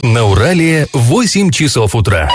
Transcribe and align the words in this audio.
На 0.00 0.24
Урале 0.26 0.86
8 0.92 1.50
часов 1.50 1.96
утра. 1.96 2.30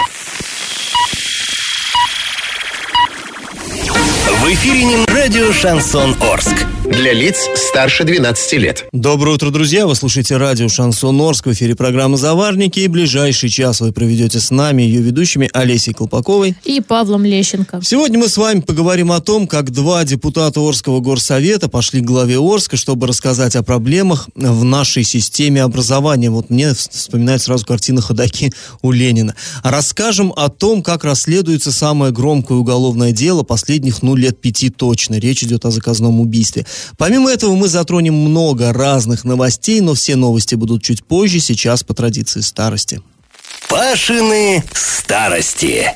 В 4.41 4.47
эфире 4.49 5.05
радио 5.07 5.53
«Шансон 5.53 6.13
Орск». 6.19 6.65
Для 6.83 7.13
лиц 7.13 7.37
старше 7.55 8.03
12 8.03 8.53
лет. 8.59 8.85
Доброе 8.91 9.35
утро, 9.35 9.51
друзья! 9.51 9.87
Вы 9.87 9.95
слушаете 9.95 10.35
радио 10.35 10.67
«Шансон 10.67 11.19
Орск». 11.21 11.45
В 11.45 11.53
эфире 11.53 11.75
программа 11.75 12.17
«Заварники». 12.17 12.81
И 12.81 12.89
ближайший 12.89 13.47
час 13.47 13.79
вы 13.79 13.93
проведете 13.93 14.41
с 14.41 14.51
нами, 14.51 14.81
ее 14.81 15.01
ведущими 15.01 15.49
Олесей 15.53 15.93
Колпаковой 15.93 16.57
и 16.65 16.81
Павлом 16.81 17.23
Лещенко. 17.23 17.79
Сегодня 17.81 18.19
мы 18.19 18.27
с 18.27 18.35
вами 18.35 18.59
поговорим 18.59 19.13
о 19.13 19.21
том, 19.21 19.47
как 19.47 19.71
два 19.71 20.03
депутата 20.03 20.59
Орского 20.59 20.99
горсовета 20.99 21.69
пошли 21.69 22.01
к 22.01 22.05
главе 22.05 22.37
Орска, 22.37 22.75
чтобы 22.75 23.07
рассказать 23.07 23.55
о 23.55 23.63
проблемах 23.63 24.27
в 24.35 24.65
нашей 24.65 25.05
системе 25.05 25.63
образования. 25.63 26.29
Вот 26.31 26.49
мне 26.49 26.73
вспоминает 26.73 27.41
сразу 27.41 27.65
картина 27.65 28.01
ходаки 28.01 28.51
у 28.81 28.91
Ленина. 28.91 29.35
Расскажем 29.63 30.33
о 30.35 30.49
том, 30.49 30.83
как 30.83 31.05
расследуется 31.05 31.71
самое 31.71 32.11
громкое 32.11 32.57
уголовное 32.57 33.13
дело 33.13 33.43
последних, 33.43 34.03
ну, 34.03 34.15
лет 34.15 34.41
пяти 34.41 34.69
точно. 34.69 35.15
Речь 35.15 35.43
идет 35.43 35.63
о 35.63 35.71
заказном 35.71 36.19
убийстве. 36.19 36.65
Помимо 36.97 37.31
этого 37.31 37.55
мы 37.55 37.67
затронем 37.67 38.15
много 38.15 38.73
разных 38.73 39.23
новостей, 39.23 39.81
но 39.81 39.93
все 39.93 40.15
новости 40.15 40.55
будут 40.55 40.83
чуть 40.83 41.03
позже, 41.03 41.39
сейчас 41.39 41.83
по 41.83 41.93
традиции 41.93 42.41
старости. 42.41 43.01
Пашины 43.69 44.63
старости. 44.73 45.93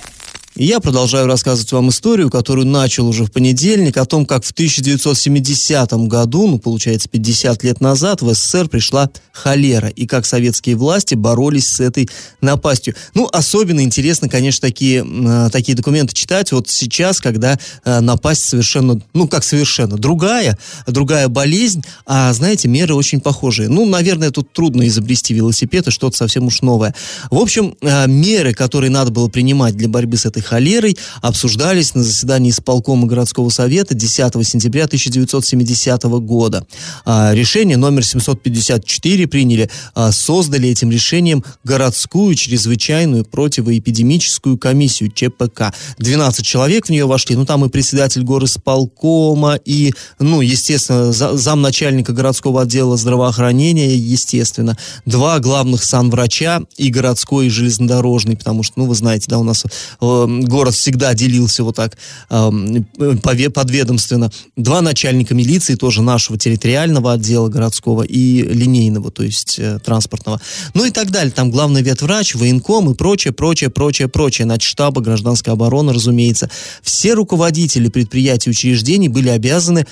И 0.57 0.65
я 0.65 0.79
продолжаю 0.79 1.27
рассказывать 1.27 1.71
вам 1.71 1.89
историю, 1.89 2.31
которую 2.31 2.65
начал 2.65 3.07
уже 3.07 3.25
в 3.25 3.31
понедельник, 3.31 3.95
о 3.97 4.05
том, 4.05 4.25
как 4.25 4.43
в 4.43 4.49
1970 4.49 5.93
году, 6.07 6.47
ну, 6.47 6.57
получается, 6.57 7.07
50 7.09 7.63
лет 7.63 7.79
назад, 7.79 8.23
в 8.23 8.33
СССР 8.33 8.67
пришла 8.67 9.11
холера, 9.31 9.89
и 9.89 10.07
как 10.07 10.25
советские 10.25 10.75
власти 10.75 11.13
боролись 11.13 11.67
с 11.67 11.79
этой 11.79 12.09
напастью. 12.41 12.95
Ну, 13.13 13.29
особенно 13.31 13.81
интересно, 13.81 14.29
конечно, 14.29 14.67
такие, 14.67 15.05
э, 15.07 15.49
такие 15.51 15.75
документы 15.75 16.15
читать 16.15 16.51
вот 16.51 16.67
сейчас, 16.69 17.21
когда 17.21 17.59
э, 17.85 17.99
напасть 17.99 18.43
совершенно, 18.45 18.99
ну, 19.13 19.27
как 19.27 19.43
совершенно, 19.43 19.95
другая, 19.95 20.57
другая 20.87 21.27
болезнь, 21.27 21.83
а, 22.07 22.33
знаете, 22.33 22.67
меры 22.67 22.95
очень 22.95 23.21
похожие. 23.21 23.69
Ну, 23.69 23.85
наверное, 23.85 24.31
тут 24.31 24.51
трудно 24.53 24.87
изобрести 24.87 25.35
велосипед 25.35 25.87
и 25.87 25.91
что-то 25.91 26.17
совсем 26.17 26.47
уж 26.47 26.63
новое. 26.63 26.95
В 27.29 27.37
общем, 27.37 27.75
э, 27.81 28.07
меры, 28.07 28.55
которые 28.55 28.89
надо 28.89 29.11
было 29.11 29.27
принимать 29.27 29.77
для 29.77 29.87
борьбы 29.87 30.17
с 30.17 30.25
этой 30.25 30.46
холерой 30.47 30.97
обсуждались 31.21 31.93
на 31.93 32.03
заседании 32.03 32.51
исполкома 32.51 33.05
городского 33.07 33.49
совета 33.49 33.93
10 33.93 34.47
сентября 34.47 34.85
1970 34.85 36.03
года. 36.19 36.65
А, 37.05 37.33
решение 37.33 37.77
номер 37.77 38.05
754 38.05 39.27
приняли, 39.27 39.69
а, 39.93 40.11
создали 40.11 40.69
этим 40.69 40.89
решением 40.89 41.43
городскую 41.63 42.33
чрезвычайную 42.35 43.25
противоэпидемическую 43.25 44.57
комиссию 44.57 45.11
ЧПК. 45.11 45.73
12 45.99 46.45
человек 46.45 46.87
в 46.87 46.89
нее 46.89 47.05
вошли, 47.05 47.35
ну 47.35 47.45
там 47.45 47.65
и 47.65 47.69
председатель 47.69 48.23
горосполкома, 48.23 49.55
и, 49.65 49.93
ну, 50.19 50.41
естественно, 50.41 51.11
замначальника 51.11 52.13
городского 52.13 52.61
отдела 52.61 52.95
здравоохранения, 52.95 53.95
естественно, 53.95 54.77
два 55.05 55.39
главных 55.39 55.83
санврача 55.83 56.61
и 56.77 56.89
городской, 56.89 57.47
и 57.47 57.49
железнодорожный, 57.49 58.37
потому 58.37 58.63
что, 58.63 58.79
ну, 58.79 58.85
вы 58.85 58.95
знаете, 58.95 59.25
да, 59.27 59.39
у 59.39 59.43
нас 59.43 59.65
э, 59.65 60.27
город 60.45 60.75
всегда 60.75 61.13
делился 61.13 61.63
вот 61.63 61.75
так 61.75 61.97
подведомственно. 62.27 64.31
Два 64.55 64.81
начальника 64.81 65.33
милиции, 65.33 65.75
тоже 65.75 66.01
нашего 66.01 66.37
территориального 66.37 67.13
отдела 67.13 67.49
городского 67.49 68.03
и 68.03 68.41
линейного, 68.41 69.11
то 69.11 69.23
есть 69.23 69.59
э, 69.59 69.79
транспортного. 69.83 70.41
Ну 70.73 70.85
и 70.85 70.91
так 70.91 71.11
далее. 71.11 71.31
Там 71.31 71.51
главный 71.51 71.81
ветврач, 71.81 72.35
военком 72.35 72.91
и 72.91 72.95
прочее, 72.95 73.33
прочее, 73.33 73.69
прочее, 73.69 74.07
прочее. 74.07 74.45
Значит, 74.45 74.69
штаба 74.69 75.01
гражданской 75.01 75.53
обороны, 75.53 75.93
разумеется. 75.93 76.49
Все 76.81 77.13
руководители 77.13 77.89
предприятий 77.89 78.49
и 78.49 78.51
учреждений 78.51 79.07
были 79.07 79.29
обязаны 79.29 79.85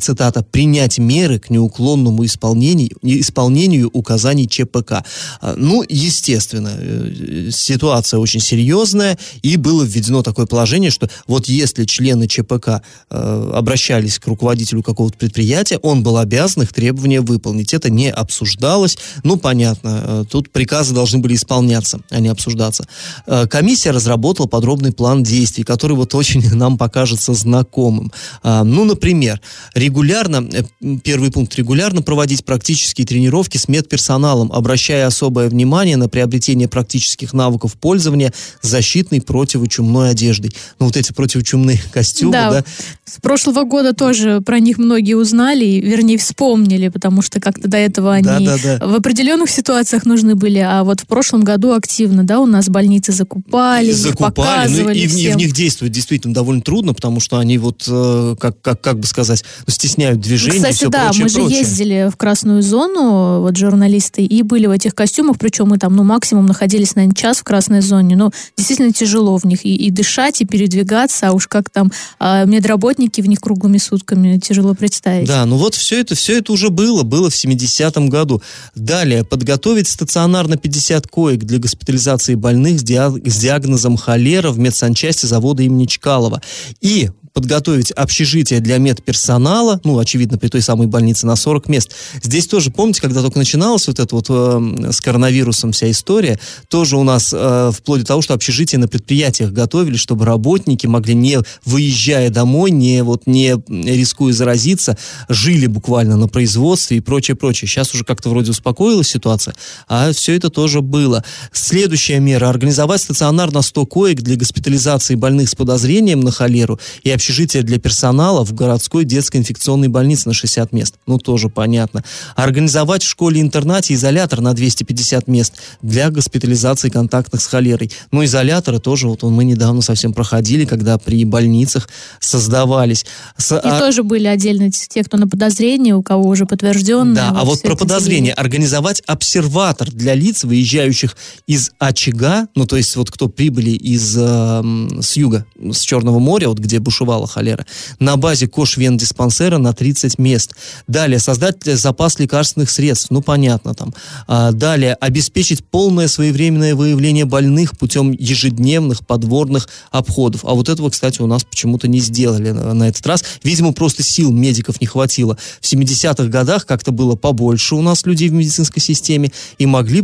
цитата, 0.00 0.42
принять 0.42 0.98
меры 0.98 1.38
к 1.38 1.50
неуклонному 1.50 2.24
исполнению, 2.24 2.90
исполнению 3.02 3.90
указаний 3.92 4.48
ЧПК. 4.48 5.04
А, 5.40 5.54
ну, 5.56 5.84
естественно, 5.88 6.72
э, 6.78 7.50
ситуация 7.52 8.18
очень 8.18 8.40
серьезная, 8.40 9.18
и 9.42 9.56
было 9.56 9.84
введено 9.84 10.22
такое 10.22 10.46
положение, 10.46 10.90
что 10.90 11.10
вот 11.26 11.46
если 11.46 11.84
члены 11.84 12.26
ЧПК 12.26 12.82
э, 13.10 13.50
обращались 13.54 14.18
к 14.18 14.26
руководителю 14.26 14.82
какого-то 14.82 15.18
предприятия, 15.18 15.78
он 15.78 16.02
был 16.02 16.16
обязан 16.16 16.62
их 16.62 16.72
требования 16.72 17.20
выполнить. 17.20 17.74
Это 17.74 17.90
не 17.90 18.10
обсуждалось. 18.10 18.96
Ну, 19.24 19.36
понятно, 19.36 20.02
э, 20.02 20.24
тут 20.30 20.50
приказы 20.50 20.94
должны 20.94 21.18
были 21.18 21.34
исполняться, 21.34 22.00
а 22.10 22.20
не 22.20 22.28
обсуждаться. 22.28 22.86
Э, 23.26 23.46
комиссия 23.46 23.90
разработала 23.90 24.46
подробный 24.46 24.92
план 24.92 25.22
действий, 25.22 25.64
который 25.64 25.96
вот 25.96 26.14
очень 26.14 26.42
нам 26.54 26.78
покажется 26.78 27.34
знакомым. 27.34 28.10
Э, 28.42 28.62
ну, 28.62 28.84
например, 28.84 29.40
регулярно, 29.74 30.48
э, 30.52 30.62
первый 31.02 31.30
пункт, 31.30 31.54
регулярно 31.56 32.02
проводить 32.02 32.44
практические 32.44 33.06
тренировки 33.06 33.58
с 33.58 33.68
медперсоналом, 33.68 34.52
обращая 34.52 35.06
особое 35.06 35.48
внимание 35.48 35.96
на 35.96 36.08
приобретение 36.08 36.68
практических 36.68 37.32
навыков 37.32 37.74
пользования 37.74 38.32
защитной 38.62 39.20
противочумной 39.20 40.10
одеждой. 40.10 40.52
Ну, 40.78 40.86
вот 40.86 40.96
эти 40.96 41.12
противочумные 41.12 41.80
костюмы, 41.92 42.32
да. 42.32 42.50
да. 42.50 42.64
С 43.04 43.20
прошлого 43.20 43.64
года 43.64 43.92
тоже 43.92 44.40
про 44.40 44.58
них 44.58 44.78
многие 44.78 45.14
узнали, 45.14 45.64
вернее, 45.64 46.18
вспомнили, 46.18 46.88
потому 46.88 47.22
что 47.22 47.40
как-то 47.40 47.68
до 47.68 47.76
этого 47.76 48.12
они 48.12 48.24
да, 48.24 48.40
да, 48.40 48.78
да. 48.78 48.86
в 48.86 48.94
определенных 48.94 49.50
ситуациях 49.50 50.04
нужны 50.04 50.34
были, 50.34 50.58
а 50.58 50.84
вот 50.84 51.00
в 51.00 51.06
прошлом 51.06 51.42
году 51.42 51.72
активно, 51.72 52.24
да, 52.24 52.40
у 52.40 52.46
нас 52.46 52.68
больницы 52.68 53.12
закупали, 53.12 53.92
закупали, 53.92 54.32
показывали 54.32 55.06
ну, 55.06 55.18
и, 55.18 55.22
и 55.22 55.32
в 55.32 55.36
них 55.36 55.52
действовать 55.52 55.92
действительно 55.92 56.34
довольно 56.34 56.62
трудно, 56.62 56.94
потому 56.94 57.20
что 57.20 57.38
они 57.38 57.58
вот, 57.58 57.84
э, 57.88 58.36
как, 58.38 58.60
как, 58.60 58.80
как 58.80 58.98
бы 59.00 59.06
сказать, 59.06 59.44
стесняют 59.66 60.20
движение 60.20 60.60
Кстати, 60.60 60.76
все 60.76 60.88
да, 60.88 61.04
прочее, 61.04 61.22
мы 61.22 61.28
же 61.28 61.34
прочее. 61.36 61.58
ездили 61.60 62.10
в 62.12 62.16
красную 62.16 62.62
зону, 62.62 63.40
вот 63.40 63.56
журналисты, 63.56 64.24
и 64.24 64.42
были 64.42 64.66
в 64.66 64.70
этих 64.70 64.94
костюмах, 64.94 65.38
причем 65.38 65.68
мы 65.68 65.78
там, 65.78 65.94
ну, 65.94 66.02
максимум 66.04 66.46
находились, 66.46 66.94
наверное, 66.94 67.14
час 67.14 67.38
в 67.38 67.44
красной 67.44 67.80
зоне, 67.80 68.16
но 68.16 68.30
действительно 68.56 68.92
тяжело 68.92 69.36
в 69.36 69.44
них 69.44 69.64
и, 69.64 69.74
и 69.74 69.90
дышать, 69.90 70.40
и 70.40 70.44
передвигаться, 70.44 71.28
а 71.28 71.32
уж 71.32 71.48
как 71.48 71.70
там 71.70 71.92
а, 72.18 72.44
медработники 72.44 73.20
в 73.20 73.26
них 73.26 73.40
круглыми 73.40 73.78
сутками, 73.78 74.38
тяжело 74.38 74.74
представить. 74.74 75.28
Да, 75.28 75.44
ну 75.46 75.56
вот 75.56 75.74
все 75.74 76.00
это, 76.00 76.14
все 76.14 76.38
это 76.38 76.52
уже 76.52 76.70
было, 76.70 77.02
было 77.02 77.30
в 77.30 77.34
70-м 77.34 78.08
году. 78.08 78.42
Далее, 78.74 79.24
подготовить 79.24 79.88
стационарно 79.88 80.56
50 80.56 81.06
коек 81.08 81.40
для 81.40 81.58
госпитализации 81.58 82.34
больных 82.34 82.80
с, 82.80 82.82
диагнозом 82.82 83.96
холера 83.96 84.50
в 84.50 84.58
медсанчасти 84.58 85.26
завода 85.26 85.62
имени 85.62 85.86
Чкалова. 85.86 86.42
И 86.80 87.10
подготовить 87.36 87.90
общежитие 87.90 88.60
для 88.60 88.78
медперсонала, 88.78 89.78
ну, 89.84 89.98
очевидно, 89.98 90.38
при 90.38 90.48
той 90.48 90.62
самой 90.62 90.86
больнице 90.86 91.26
на 91.26 91.36
40 91.36 91.68
мест. 91.68 91.90
Здесь 92.22 92.46
тоже, 92.46 92.70
помните, 92.70 93.02
когда 93.02 93.20
только 93.20 93.36
начиналась 93.38 93.86
вот 93.88 94.00
эта 94.00 94.14
вот 94.14 94.24
э, 94.30 94.90
с 94.90 95.02
коронавирусом 95.02 95.72
вся 95.72 95.90
история, 95.90 96.40
тоже 96.70 96.96
у 96.96 97.02
нас 97.02 97.34
э, 97.36 97.72
вплоть 97.74 98.00
до 98.00 98.06
того, 98.06 98.22
что 98.22 98.32
общежитие 98.32 98.78
на 98.78 98.88
предприятиях 98.88 99.52
готовили, 99.52 99.98
чтобы 99.98 100.24
работники 100.24 100.86
могли, 100.86 101.14
не 101.14 101.38
выезжая 101.66 102.30
домой, 102.30 102.70
не, 102.70 103.02
вот, 103.02 103.26
не 103.26 103.54
рискуя 103.68 104.32
заразиться, 104.32 104.96
жили 105.28 105.66
буквально 105.66 106.16
на 106.16 106.28
производстве 106.28 106.96
и 106.96 107.00
прочее, 107.00 107.34
прочее. 107.34 107.68
Сейчас 107.68 107.92
уже 107.92 108.04
как-то 108.04 108.30
вроде 108.30 108.52
успокоилась 108.52 109.08
ситуация, 109.08 109.54
а 109.88 110.10
все 110.14 110.34
это 110.34 110.48
тоже 110.48 110.80
было. 110.80 111.22
Следующая 111.52 112.18
мера– 112.18 112.48
организовать 112.48 113.02
стационарно 113.02 113.60
100 113.60 113.84
коек 113.84 114.22
для 114.22 114.36
госпитализации 114.36 115.16
больных 115.16 115.50
с 115.50 115.54
подозрением 115.54 116.20
на 116.20 116.30
холеру 116.30 116.80
и 117.02 117.10
общежитие 117.10 117.25
общежитие 117.26 117.64
для 117.64 117.80
персонала 117.80 118.44
в 118.44 118.54
городской 118.54 119.04
детской 119.04 119.38
инфекционной 119.38 119.88
больнице 119.88 120.28
на 120.28 120.32
60 120.32 120.72
мест. 120.72 120.94
Ну, 121.08 121.18
тоже 121.18 121.48
понятно. 121.48 122.04
Организовать 122.36 123.02
в 123.02 123.08
школе-интернате 123.08 123.94
изолятор 123.94 124.40
на 124.40 124.54
250 124.54 125.26
мест 125.26 125.54
для 125.82 126.10
госпитализации 126.10 126.88
контактных 126.88 127.42
с 127.42 127.46
холерой. 127.46 127.90
Ну, 128.12 128.24
изоляторы 128.24 128.78
тоже, 128.78 129.08
вот 129.08 129.24
мы 129.24 129.42
недавно 129.42 129.82
совсем 129.82 130.12
проходили, 130.12 130.66
когда 130.66 130.98
при 130.98 131.24
больницах 131.24 131.88
создавались. 132.20 133.04
С, 133.36 133.56
И 133.56 133.60
а... 133.60 133.80
тоже 133.80 134.04
были 134.04 134.28
отдельно 134.28 134.70
те, 134.70 135.02
кто 135.02 135.16
на 135.16 135.26
подозрении, 135.26 135.90
у 135.90 136.04
кого 136.04 136.28
уже 136.28 136.46
подтвержденное. 136.46 137.16
Да, 137.16 137.30
вот 137.32 137.40
а 137.40 137.44
вот 137.44 137.62
про 137.62 137.74
подозрение. 137.74 138.34
Организовать 138.34 139.02
обсерватор 139.08 139.90
для 139.90 140.14
лиц, 140.14 140.44
выезжающих 140.44 141.16
из 141.48 141.72
очага, 141.80 142.46
ну, 142.54 142.66
то 142.66 142.76
есть 142.76 142.94
вот 142.94 143.10
кто 143.10 143.28
прибыли 143.28 143.70
из, 143.70 144.16
э, 144.16 144.62
с 145.00 145.16
юга, 145.16 145.44
с 145.58 145.80
Черного 145.80 146.20
моря, 146.20 146.48
вот 146.48 146.60
где 146.60 146.78
бушевал 146.78 147.15
вызывала 147.16 147.26
холера. 147.26 147.66
На 147.98 148.16
базе 148.16 148.46
Кош-Вен-диспансера 148.46 149.58
на 149.58 149.72
30 149.72 150.18
мест. 150.18 150.54
Далее, 150.86 151.18
создать 151.18 151.64
запас 151.64 152.18
лекарственных 152.18 152.70
средств, 152.70 153.10
ну, 153.10 153.22
понятно 153.22 153.74
там. 153.74 153.94
А, 154.26 154.52
далее, 154.52 154.94
обеспечить 154.94 155.64
полное 155.64 156.08
своевременное 156.08 156.74
выявление 156.74 157.24
больных 157.24 157.78
путем 157.78 158.12
ежедневных 158.12 159.06
подворных 159.06 159.68
обходов. 159.90 160.44
А 160.44 160.54
вот 160.54 160.68
этого, 160.68 160.90
кстати, 160.90 161.22
у 161.22 161.26
нас 161.26 161.44
почему-то 161.44 161.88
не 161.88 162.00
сделали 162.00 162.50
на, 162.50 162.88
этот 162.88 163.06
раз. 163.06 163.24
Видимо, 163.42 163.72
просто 163.72 164.02
сил 164.02 164.32
медиков 164.32 164.80
не 164.80 164.86
хватило. 164.86 165.36
В 165.60 165.64
70-х 165.64 166.24
годах 166.24 166.66
как-то 166.66 166.92
было 166.92 167.16
побольше 167.16 167.74
у 167.74 167.82
нас 167.82 168.06
людей 168.06 168.28
в 168.28 168.32
медицинской 168.32 168.82
системе 168.82 169.32
и 169.58 169.66
могли 169.66 170.02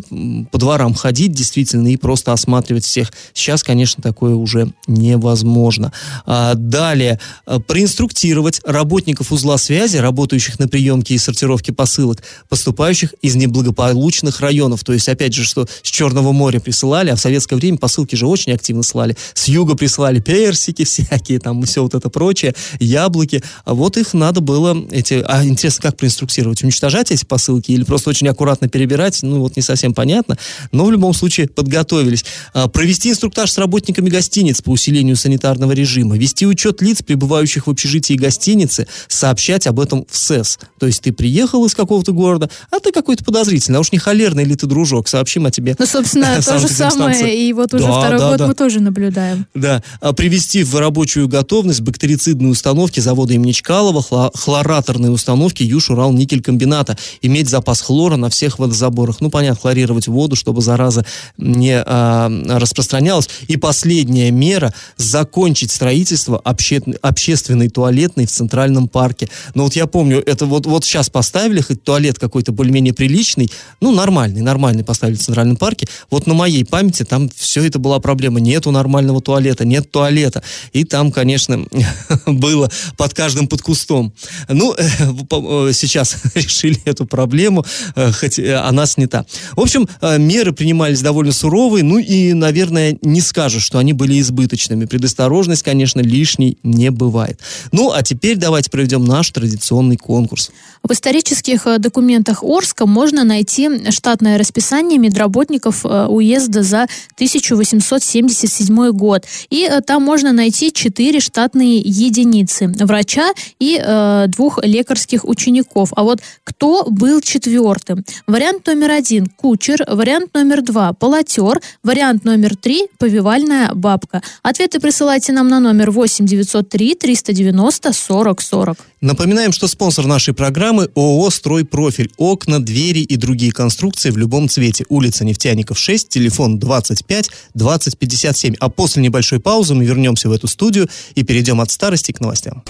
по 0.50 0.58
дворам 0.58 0.94
ходить 0.94 1.32
действительно 1.32 1.88
и 1.88 1.96
просто 1.96 2.32
осматривать 2.32 2.84
всех. 2.84 3.12
Сейчас, 3.34 3.62
конечно, 3.62 4.02
такое 4.02 4.34
уже 4.34 4.72
невозможно. 4.86 5.92
А, 6.26 6.54
далее, 6.92 7.18
а, 7.46 7.58
проинструктировать 7.58 8.60
работников 8.64 9.32
узла 9.32 9.56
связи, 9.56 9.96
работающих 9.96 10.58
на 10.58 10.68
приемке 10.68 11.14
и 11.14 11.18
сортировке 11.18 11.72
посылок, 11.72 12.22
поступающих 12.48 13.14
из 13.22 13.34
неблагополучных 13.34 14.40
районов. 14.40 14.84
То 14.84 14.92
есть, 14.92 15.08
опять 15.08 15.32
же, 15.34 15.44
что 15.44 15.66
с 15.82 15.88
Черного 15.88 16.32
моря 16.32 16.60
присылали, 16.60 17.10
а 17.10 17.16
в 17.16 17.20
советское 17.20 17.56
время 17.56 17.78
посылки 17.78 18.14
же 18.14 18.26
очень 18.26 18.52
активно 18.52 18.82
слали. 18.82 19.16
С 19.34 19.48
юга 19.48 19.74
присылали 19.74 20.20
персики 20.20 20.84
всякие, 20.92 21.38
там 21.38 21.62
все 21.62 21.82
вот 21.82 21.94
это 21.94 22.10
прочее, 22.10 22.54
яблоки. 22.78 23.42
А 23.64 23.72
вот 23.74 23.96
их 23.96 24.12
надо 24.12 24.40
было, 24.40 24.76
эти, 24.90 25.24
а 25.26 25.44
интересно, 25.44 25.82
как 25.82 25.96
проинструктировать? 25.96 26.62
Уничтожать 26.62 27.10
эти 27.10 27.24
посылки 27.24 27.72
или 27.72 27.84
просто 27.84 28.10
очень 28.10 28.28
аккуратно 28.28 28.68
перебирать? 28.68 29.22
Ну, 29.22 29.40
вот 29.40 29.56
не 29.56 29.62
совсем 29.62 29.94
понятно. 29.94 30.36
Но 30.72 30.84
в 30.84 30.90
любом 30.90 31.14
случае 31.14 31.48
подготовились. 31.48 32.24
А, 32.52 32.68
провести 32.68 33.10
инструктаж 33.10 33.50
с 33.50 33.58
работниками 33.58 34.10
гостиниц 34.10 34.60
по 34.60 34.70
усилению 34.70 35.16
санитарного 35.16 35.72
режима. 35.72 36.18
Вести 36.18 36.46
учет 36.46 36.81
лиц, 36.82 37.02
пребывающих 37.02 37.66
в 37.66 37.70
общежитии 37.70 38.14
гостиницы, 38.14 38.86
сообщать 39.08 39.66
об 39.66 39.80
этом 39.80 40.06
в 40.10 40.16
СЭС. 40.16 40.58
То 40.78 40.86
есть 40.86 41.02
ты 41.02 41.12
приехал 41.12 41.64
из 41.64 41.74
какого-то 41.74 42.12
города, 42.12 42.50
а 42.70 42.80
ты 42.80 42.92
какой-то 42.92 43.24
подозрительный, 43.24 43.78
а 43.78 43.80
уж 43.80 43.92
не 43.92 43.98
холерный 43.98 44.42
или 44.42 44.54
ты 44.54 44.66
дружок, 44.66 45.08
сообщим 45.08 45.46
о 45.46 45.50
тебе. 45.50 45.76
Ну, 45.78 45.86
собственно, 45.86 46.42
то 46.44 46.58
же 46.58 46.68
самое, 46.68 47.34
и 47.34 47.52
вот 47.52 47.72
уже 47.74 47.84
да, 47.84 48.00
второй 48.00 48.18
да, 48.18 48.30
год 48.30 48.38
да. 48.38 48.46
мы 48.48 48.54
тоже 48.54 48.80
наблюдаем. 48.80 49.46
Да. 49.54 49.82
А 50.00 50.12
привести 50.12 50.64
в 50.64 50.74
рабочую 50.76 51.28
готовность 51.28 51.80
бактерицидные 51.80 52.50
установки 52.50 53.00
завода 53.00 53.34
имени 53.34 53.52
Чкалова, 53.52 54.30
хлораторные 54.34 55.10
установки 55.10 55.62
Юж-Урал-Никель-комбината, 55.62 56.96
иметь 57.22 57.48
запас 57.48 57.80
хлора 57.80 58.16
на 58.16 58.28
всех 58.28 58.58
водозаборах. 58.58 59.20
Ну, 59.20 59.30
понятно, 59.30 59.60
хлорировать 59.60 60.08
воду, 60.08 60.36
чтобы 60.36 60.62
зараза 60.62 61.04
не 61.38 61.80
а, 61.80 62.30
распространялась. 62.48 63.28
И 63.48 63.56
последняя 63.56 64.30
мера– 64.30 64.74
закончить 64.96 65.70
строительство 65.70 66.38
обще, 66.78 67.22
общественной 67.22 67.68
туалетной 67.68 68.26
в 68.26 68.30
Центральном 68.30 68.88
парке. 68.88 69.28
Но 69.54 69.64
вот 69.64 69.76
я 69.76 69.86
помню, 69.86 70.22
это 70.24 70.46
вот, 70.46 70.66
вот 70.66 70.84
сейчас 70.84 71.08
поставили, 71.08 71.60
хоть 71.60 71.82
туалет 71.82 72.18
какой-то 72.18 72.52
более-менее 72.52 72.94
приличный, 72.94 73.50
ну, 73.80 73.92
нормальный, 73.92 74.40
нормальный 74.40 74.84
поставили 74.84 75.16
в 75.16 75.22
Центральном 75.22 75.56
парке. 75.56 75.86
Вот 76.10 76.26
на 76.26 76.34
моей 76.34 76.64
памяти 76.64 77.04
там 77.04 77.30
все 77.34 77.64
это 77.64 77.78
была 77.78 78.00
проблема. 78.00 78.40
Нету 78.40 78.70
нормального 78.70 79.20
туалета, 79.20 79.64
нет 79.64 79.90
туалета. 79.90 80.42
И 80.72 80.84
там, 80.84 81.12
конечно, 81.12 81.64
было 82.26 82.70
под 82.96 83.14
каждым 83.14 83.46
под 83.46 83.62
кустом. 83.62 84.12
Ну, 84.48 84.74
э, 84.76 84.84
э, 84.84 85.72
сейчас 85.72 86.16
решили 86.34 86.80
эту 86.84 87.06
проблему, 87.06 87.64
э, 87.94 88.12
хоть 88.12 88.38
она 88.38 88.86
снята. 88.86 89.24
В 89.56 89.60
общем, 89.60 89.88
меры 90.18 90.52
принимались 90.52 91.00
довольно 91.00 91.32
суровые, 91.32 91.84
ну 91.84 91.98
и, 91.98 92.32
наверное, 92.32 92.98
не 93.02 93.20
скажешь, 93.20 93.62
что 93.62 93.78
они 93.78 93.92
были 93.92 94.20
избыточными. 94.20 94.86
Предосторожность, 94.86 95.62
конечно, 95.62 96.00
лишней 96.00 96.58
не 96.62 96.90
бывает. 96.90 97.40
Ну, 97.72 97.92
а 97.92 98.02
теперь 98.02 98.36
давайте 98.36 98.70
проведем 98.70 99.04
наш 99.04 99.30
традиционный 99.30 99.96
конкурс. 99.96 100.50
В 100.82 100.92
исторических 100.92 101.66
документах 101.78 102.42
Орска 102.42 102.86
можно 102.86 103.24
найти 103.24 103.90
штатное 103.90 104.38
расписание 104.38 104.98
медработников 104.98 105.84
уезда 105.84 106.62
за 106.62 106.86
1877 107.14 108.90
год. 108.90 109.24
И 109.50 109.70
там 109.86 110.02
можно 110.02 110.32
найти 110.32 110.72
четыре 110.72 111.20
штатные 111.20 111.78
единицы 111.78 112.68
врача 112.80 113.32
и 113.58 113.80
э, 113.82 114.26
двух 114.28 114.58
лекарских 114.62 115.24
учеников. 115.24 115.92
А 115.96 116.02
вот 116.02 116.20
кто 116.44 116.84
был 116.88 117.20
четвертым? 117.20 118.04
Вариант 118.26 118.66
номер 118.66 118.90
один– 118.90 119.26
кучер, 119.36 119.84
вариант 119.88 120.34
номер 120.34 120.62
два– 120.62 120.92
полотер, 120.98 121.60
вариант 121.82 122.24
номер 122.24 122.56
три– 122.56 122.88
повивальная 122.98 123.72
бабка. 123.74 124.22
Ответы 124.42 124.80
присылайте 124.80 125.32
нам 125.32 125.48
на 125.48 125.60
номер 125.60 125.90
8 125.90 126.26
903 126.52 126.94
390 126.94 127.92
40 127.92 128.40
40. 128.40 128.76
Напоминаем, 129.00 129.52
что 129.52 129.66
спонсор 129.66 130.06
нашей 130.06 130.34
программы 130.34 130.90
ООО 130.94 131.30
«Стройпрофиль». 131.30 132.10
Окна, 132.18 132.60
двери 132.60 133.00
и 133.00 133.16
другие 133.16 133.52
конструкции 133.52 134.10
в 134.10 134.18
любом 134.18 134.48
цвете. 134.48 134.84
Улица 134.88 135.24
Нефтяников, 135.24 135.78
6, 135.78 136.08
телефон 136.08 136.58
25 136.58 137.30
20 137.54 137.98
57. 137.98 138.54
А 138.60 138.68
после 138.68 139.02
небольшой 139.02 139.40
паузы 139.40 139.74
мы 139.74 139.84
вернемся 139.84 140.28
в 140.28 140.32
эту 140.32 140.46
студию 140.46 140.88
и 141.14 141.22
перейдем 141.22 141.60
от 141.60 141.70
старости 141.70 142.12
к 142.12 142.20
новостям. 142.20 142.62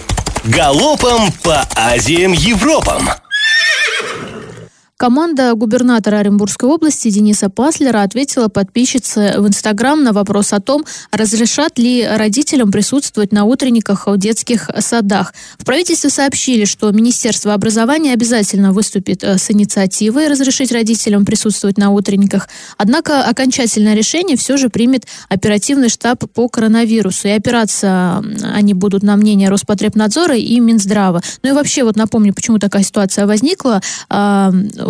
Галопом 0.45 1.31
по 1.43 1.67
Азиям 1.75 2.33
Европам! 2.33 3.09
Команда 5.03 5.53
губернатора 5.53 6.19
Оренбургской 6.19 6.69
области 6.69 7.09
Дениса 7.09 7.49
Паслера 7.49 8.03
ответила 8.03 8.47
подписчице 8.47 9.33
в 9.37 9.45
Инстаграм 9.45 10.01
на 10.01 10.13
вопрос 10.13 10.53
о 10.53 10.61
том, 10.61 10.85
разрешат 11.11 11.77
ли 11.77 12.07
родителям 12.07 12.71
присутствовать 12.71 13.33
на 13.33 13.43
утренниках 13.43 14.07
в 14.07 14.17
детских 14.17 14.69
садах. 14.79 15.33
В 15.59 15.65
правительстве 15.65 16.09
сообщили, 16.09 16.63
что 16.63 16.89
Министерство 16.91 17.53
образования 17.53 18.13
обязательно 18.13 18.71
выступит 18.71 19.25
э, 19.25 19.37
с 19.37 19.51
инициативой 19.51 20.29
разрешить 20.29 20.71
родителям 20.71 21.25
присутствовать 21.25 21.77
на 21.77 21.89
утренниках. 21.89 22.47
Однако 22.77 23.25
окончательное 23.25 23.95
решение 23.95 24.37
все 24.37 24.55
же 24.55 24.69
примет 24.69 25.03
оперативный 25.27 25.89
штаб 25.89 26.23
по 26.33 26.47
коронавирусу. 26.47 27.27
И 27.27 27.31
опираться 27.31 28.23
они 28.53 28.73
будут 28.73 29.03
на 29.03 29.17
мнение 29.17 29.49
Роспотребнадзора 29.49 30.37
и 30.37 30.61
Минздрава. 30.61 31.21
Ну 31.41 31.49
и 31.49 31.51
вообще, 31.51 31.83
вот 31.83 31.97
напомню, 31.97 32.33
почему 32.33 32.57
такая 32.57 32.83
ситуация 32.83 33.27
возникла 33.27 33.81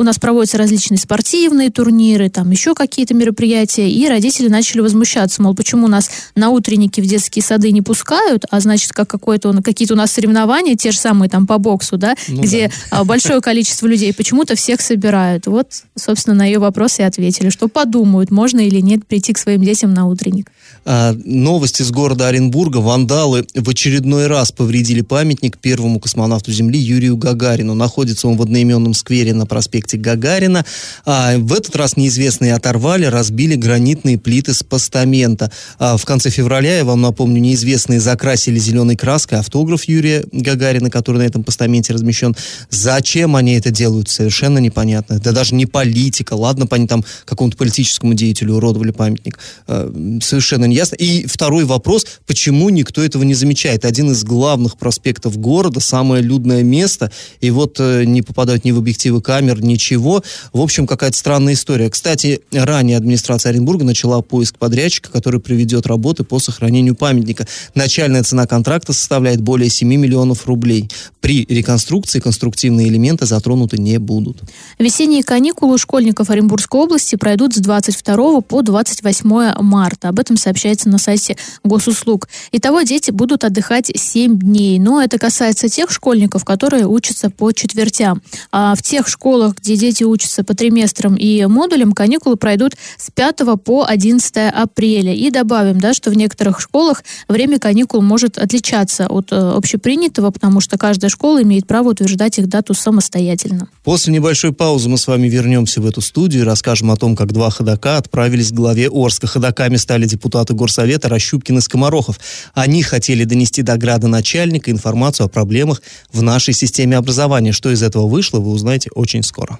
нас 0.03 0.19
проводятся 0.19 0.57
различные 0.57 0.97
спортивные 0.97 1.69
турниры, 1.69 2.29
там 2.29 2.49
еще 2.51 2.73
какие-то 2.73 3.13
мероприятия, 3.13 3.89
и 3.89 4.07
родители 4.07 4.47
начали 4.47 4.81
возмущаться, 4.81 5.41
мол, 5.41 5.55
почему 5.55 5.87
нас 5.87 6.09
на 6.35 6.49
утренники 6.49 7.01
в 7.01 7.05
детские 7.05 7.43
сады 7.43 7.71
не 7.71 7.81
пускают, 7.81 8.45
а 8.49 8.59
значит, 8.59 8.91
как 8.93 9.09
какое-то, 9.09 9.53
какие-то 9.61 9.93
у 9.93 9.97
нас 9.97 10.11
соревнования, 10.11 10.75
те 10.75 10.91
же 10.91 10.97
самые 10.97 11.29
там 11.29 11.47
по 11.47 11.57
боксу, 11.57 11.97
да, 11.97 12.15
ну, 12.27 12.41
где 12.41 12.71
да. 12.91 13.03
большое 13.03 13.41
количество 13.41 13.87
людей, 13.87 14.13
почему-то 14.13 14.55
всех 14.55 14.81
собирают. 14.81 15.47
Вот, 15.47 15.67
собственно, 15.95 16.35
на 16.35 16.45
ее 16.45 16.59
вопрос 16.59 16.99
и 16.99 17.03
ответили, 17.03 17.49
что 17.49 17.67
подумают, 17.67 18.31
можно 18.31 18.59
или 18.59 18.79
нет 18.79 19.05
прийти 19.05 19.33
к 19.33 19.37
своим 19.37 19.61
детям 19.61 19.93
на 19.93 20.07
утренник. 20.07 20.51
А, 20.85 21.15
новости 21.23 21.81
из 21.81 21.91
города 21.91 22.27
Оренбурга. 22.27 22.77
Вандалы 22.77 23.45
в 23.55 23.69
очередной 23.69 24.27
раз 24.27 24.51
повредили 24.51 25.01
памятник 25.01 25.57
первому 25.57 25.99
космонавту 25.99 26.51
Земли 26.51 26.77
Юрию 26.79 27.15
Гагарину. 27.15 27.73
Находится 27.73 28.27
он 28.27 28.37
в 28.37 28.41
одноименном 28.41 28.93
сквере 28.93 29.33
на 29.33 29.45
проспекте 29.45 29.97
Гагарина. 29.97 30.65
А 31.05 31.37
в 31.37 31.53
этот 31.53 31.75
раз 31.75 31.95
неизвестные 31.95 32.53
оторвали, 32.53 33.05
разбили 33.05 33.55
гранитные 33.55 34.17
плиты 34.17 34.53
с 34.53 34.63
постамента. 34.63 35.51
А 35.79 35.95
в 35.95 36.05
конце 36.05 36.29
февраля, 36.29 36.77
я 36.77 36.85
вам 36.85 37.01
напомню, 37.01 37.39
неизвестные 37.39 37.99
закрасили 37.99 38.59
зеленой 38.59 38.95
краской 38.95 39.39
автограф 39.39 39.85
Юрия 39.85 40.25
Гагарина, 40.31 40.89
который 40.89 41.17
на 41.17 41.23
этом 41.23 41.43
постаменте 41.43 41.93
размещен. 41.93 42.35
Зачем 42.69 43.35
они 43.35 43.53
это 43.53 43.71
делают, 43.71 44.09
совершенно 44.09 44.57
непонятно. 44.57 45.15
Это 45.15 45.31
даже 45.31 45.55
не 45.55 45.65
политика. 45.65 46.33
Ладно, 46.33 46.67
они 46.71 46.87
там 46.87 47.05
какому-то 47.25 47.55
политическому 47.55 48.15
деятелю 48.15 48.55
уродовали 48.55 48.91
памятник. 48.91 49.39
А, 49.67 49.91
совершенно 50.21 50.72
неясно. 50.73 50.95
И 50.95 51.25
второй 51.27 51.65
вопрос, 51.65 52.05
почему 52.25 52.69
никто 52.69 53.03
этого 53.03 53.23
не 53.23 53.33
замечает? 53.33 53.85
Один 53.85 54.11
из 54.11 54.23
главных 54.23 54.77
проспектов 54.77 55.37
города, 55.37 55.79
самое 55.79 56.21
людное 56.21 56.63
место, 56.63 57.11
и 57.41 57.51
вот 57.51 57.79
э, 57.79 58.05
не 58.05 58.21
попадают 58.21 58.65
ни 58.65 58.71
в 58.71 58.77
объективы 58.77 59.21
камер, 59.21 59.61
ни 59.61 59.73
ничего. 59.73 60.23
В 60.53 60.61
общем, 60.61 60.87
какая-то 60.87 61.17
странная 61.17 61.53
история. 61.53 61.89
Кстати, 61.89 62.41
ранее 62.51 62.97
администрация 62.97 63.49
Оренбурга 63.49 63.83
начала 63.83 64.21
поиск 64.21 64.57
подрядчика, 64.57 65.11
который 65.11 65.39
проведет 65.39 65.87
работы 65.87 66.23
по 66.23 66.39
сохранению 66.39 66.95
памятника. 66.95 67.47
Начальная 67.75 68.23
цена 68.23 68.45
контракта 68.45 68.93
составляет 68.93 69.41
более 69.41 69.69
7 69.69 69.87
миллионов 69.87 70.47
рублей. 70.47 70.89
При 71.21 71.45
реконструкции 71.45 72.19
конструктивные 72.19 72.87
элементы 72.87 73.25
затронуты 73.25 73.77
не 73.77 73.97
будут. 73.97 74.41
Весенние 74.77 75.23
каникулы 75.23 75.77
школьников 75.77 76.29
Оренбургской 76.29 76.81
области 76.81 77.15
пройдут 77.15 77.55
с 77.55 77.57
22 77.57 78.41
по 78.41 78.61
28 78.61 79.61
марта. 79.61 80.09
Об 80.09 80.19
этом 80.19 80.37
сообщается 80.63 80.89
на 80.89 80.97
сайте 80.97 81.35
госуслуг. 81.63 82.29
Итого 82.51 82.83
дети 82.83 83.11
будут 83.11 83.43
отдыхать 83.43 83.91
7 83.93 84.39
дней. 84.39 84.79
Но 84.79 85.01
это 85.01 85.19
касается 85.19 85.67
тех 85.67 85.91
школьников, 85.91 86.45
которые 86.45 86.87
учатся 86.87 87.29
по 87.29 87.51
четвертям. 87.51 88.21
А 88.51 88.75
в 88.75 88.81
тех 88.81 89.07
школах, 89.07 89.55
где 89.57 89.75
дети 89.75 90.03
учатся 90.03 90.43
по 90.43 90.55
триместрам 90.55 91.15
и 91.15 91.45
модулям, 91.47 91.91
каникулы 91.91 92.37
пройдут 92.37 92.73
с 92.97 93.11
5 93.11 93.61
по 93.63 93.85
11 93.85 94.35
апреля. 94.53 95.13
И 95.13 95.29
добавим, 95.31 95.79
да, 95.79 95.93
что 95.93 96.11
в 96.11 96.13
некоторых 96.13 96.61
школах 96.61 97.03
время 97.27 97.59
каникул 97.59 98.01
может 98.01 98.37
отличаться 98.37 99.07
от 99.07 99.31
э, 99.31 99.35
общепринятого, 99.35 100.31
потому 100.31 100.61
что 100.61 100.77
каждая 100.77 101.09
школа 101.09 101.43
имеет 101.43 101.67
право 101.67 101.89
утверждать 101.89 102.39
их 102.39 102.47
дату 102.47 102.73
самостоятельно. 102.73 103.67
После 103.83 104.13
небольшой 104.13 104.53
паузы 104.53 104.87
мы 104.87 104.97
с 104.97 105.07
вами 105.07 105.27
вернемся 105.27 105.81
в 105.81 105.85
эту 105.85 105.99
студию 105.99 106.43
и 106.43 106.45
расскажем 106.45 106.91
о 106.91 106.95
том, 106.95 107.15
как 107.15 107.33
два 107.33 107.49
ходока 107.49 107.97
отправились 107.97 108.51
к 108.51 108.53
главе 108.53 108.89
Орска. 108.89 109.27
Ходоками 109.27 109.75
стали 109.75 110.05
депутаты 110.05 110.52
Горсовета 110.53 111.09
Рощупкин 111.09 111.57
и 111.57 111.61
Скоморохов. 111.61 112.19
Они 112.53 112.83
хотели 112.83 113.23
донести 113.23 113.61
до 113.61 113.77
градоначальника 113.77 114.71
информацию 114.71 115.25
о 115.25 115.29
проблемах 115.29 115.81
в 116.11 116.21
нашей 116.21 116.53
системе 116.53 116.97
образования. 116.97 117.51
Что 117.51 117.71
из 117.71 117.83
этого 117.83 118.07
вышло, 118.07 118.39
вы 118.39 118.51
узнаете 118.51 118.89
очень 118.93 119.23
скоро. 119.23 119.59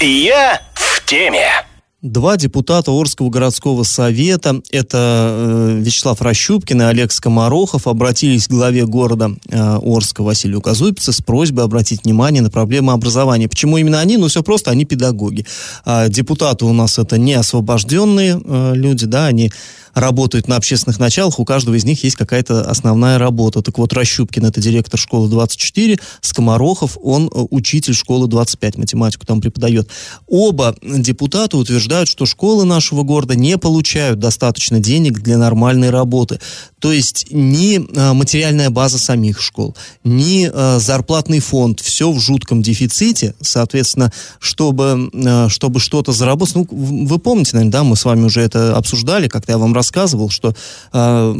Я 0.00 0.62
в 0.74 1.04
теме. 1.04 1.67
Два 2.00 2.36
депутата 2.36 2.92
Орского 2.92 3.28
городского 3.28 3.82
совета, 3.82 4.62
это 4.70 5.32
э, 5.32 5.80
Вячеслав 5.80 6.22
Рощупкин 6.22 6.82
и 6.82 6.84
Олег 6.84 7.10
Скоморохов, 7.10 7.88
обратились 7.88 8.46
к 8.46 8.50
главе 8.52 8.86
города 8.86 9.32
э, 9.48 9.78
Орска 9.82 10.22
Василию 10.22 10.60
Казупице 10.60 11.12
с 11.12 11.20
просьбой 11.20 11.64
обратить 11.64 12.04
внимание 12.04 12.40
на 12.40 12.50
проблемы 12.50 12.92
образования. 12.92 13.48
Почему 13.48 13.78
именно 13.78 13.98
они? 13.98 14.16
Ну, 14.16 14.28
все 14.28 14.44
просто, 14.44 14.70
они 14.70 14.84
педагоги. 14.84 15.44
А 15.84 16.06
депутаты 16.08 16.66
у 16.66 16.72
нас 16.72 17.00
это 17.00 17.18
не 17.18 17.34
освобожденные 17.34 18.40
э, 18.44 18.72
люди, 18.76 19.04
да, 19.04 19.26
они 19.26 19.50
работают 19.94 20.48
на 20.48 20.56
общественных 20.56 20.98
началах, 20.98 21.38
у 21.38 21.44
каждого 21.44 21.74
из 21.74 21.84
них 21.84 22.04
есть 22.04 22.16
какая-то 22.16 22.62
основная 22.62 23.18
работа. 23.18 23.62
Так 23.62 23.78
вот, 23.78 23.92
Рощупкин 23.92 24.46
это 24.46 24.60
директор 24.60 24.98
школы 24.98 25.28
24, 25.28 25.98
Скоморохов, 26.20 26.96
он 27.02 27.26
э, 27.26 27.46
учитель 27.50 27.94
школы 27.94 28.28
25, 28.28 28.78
математику 28.78 29.26
там 29.26 29.40
преподает. 29.40 29.88
Оба 30.26 30.76
депутата 30.82 31.56
утверждают, 31.56 31.87
что 32.08 32.26
школы 32.26 32.64
нашего 32.64 33.02
города 33.02 33.34
не 33.34 33.58
получают 33.58 34.18
достаточно 34.18 34.80
денег 34.80 35.20
для 35.20 35.38
нормальной 35.38 35.90
работы. 35.90 36.40
То 36.78 36.92
есть 36.92 37.26
ни 37.30 37.78
э, 37.78 38.12
материальная 38.12 38.70
база 38.70 38.98
самих 38.98 39.40
школ, 39.40 39.76
ни 40.04 40.48
э, 40.52 40.78
зарплатный 40.78 41.40
фонд, 41.40 41.80
все 41.80 42.12
в 42.12 42.20
жутком 42.20 42.62
дефиците. 42.62 43.34
Соответственно, 43.40 44.12
чтобы, 44.38 45.10
чтобы 45.48 45.80
что-то 45.80 46.12
заработать, 46.12 46.54
ну, 46.54 46.68
вы 46.70 47.18
помните, 47.18 47.50
наверное, 47.54 47.72
да, 47.72 47.84
мы 47.84 47.96
с 47.96 48.04
вами 48.04 48.24
уже 48.24 48.42
это 48.42 48.76
обсуждали, 48.76 49.28
как-то 49.28 49.52
я 49.52 49.58
вам 49.58 49.74
рассказывал, 49.74 50.30
что 50.30 50.54
э, 50.92 51.30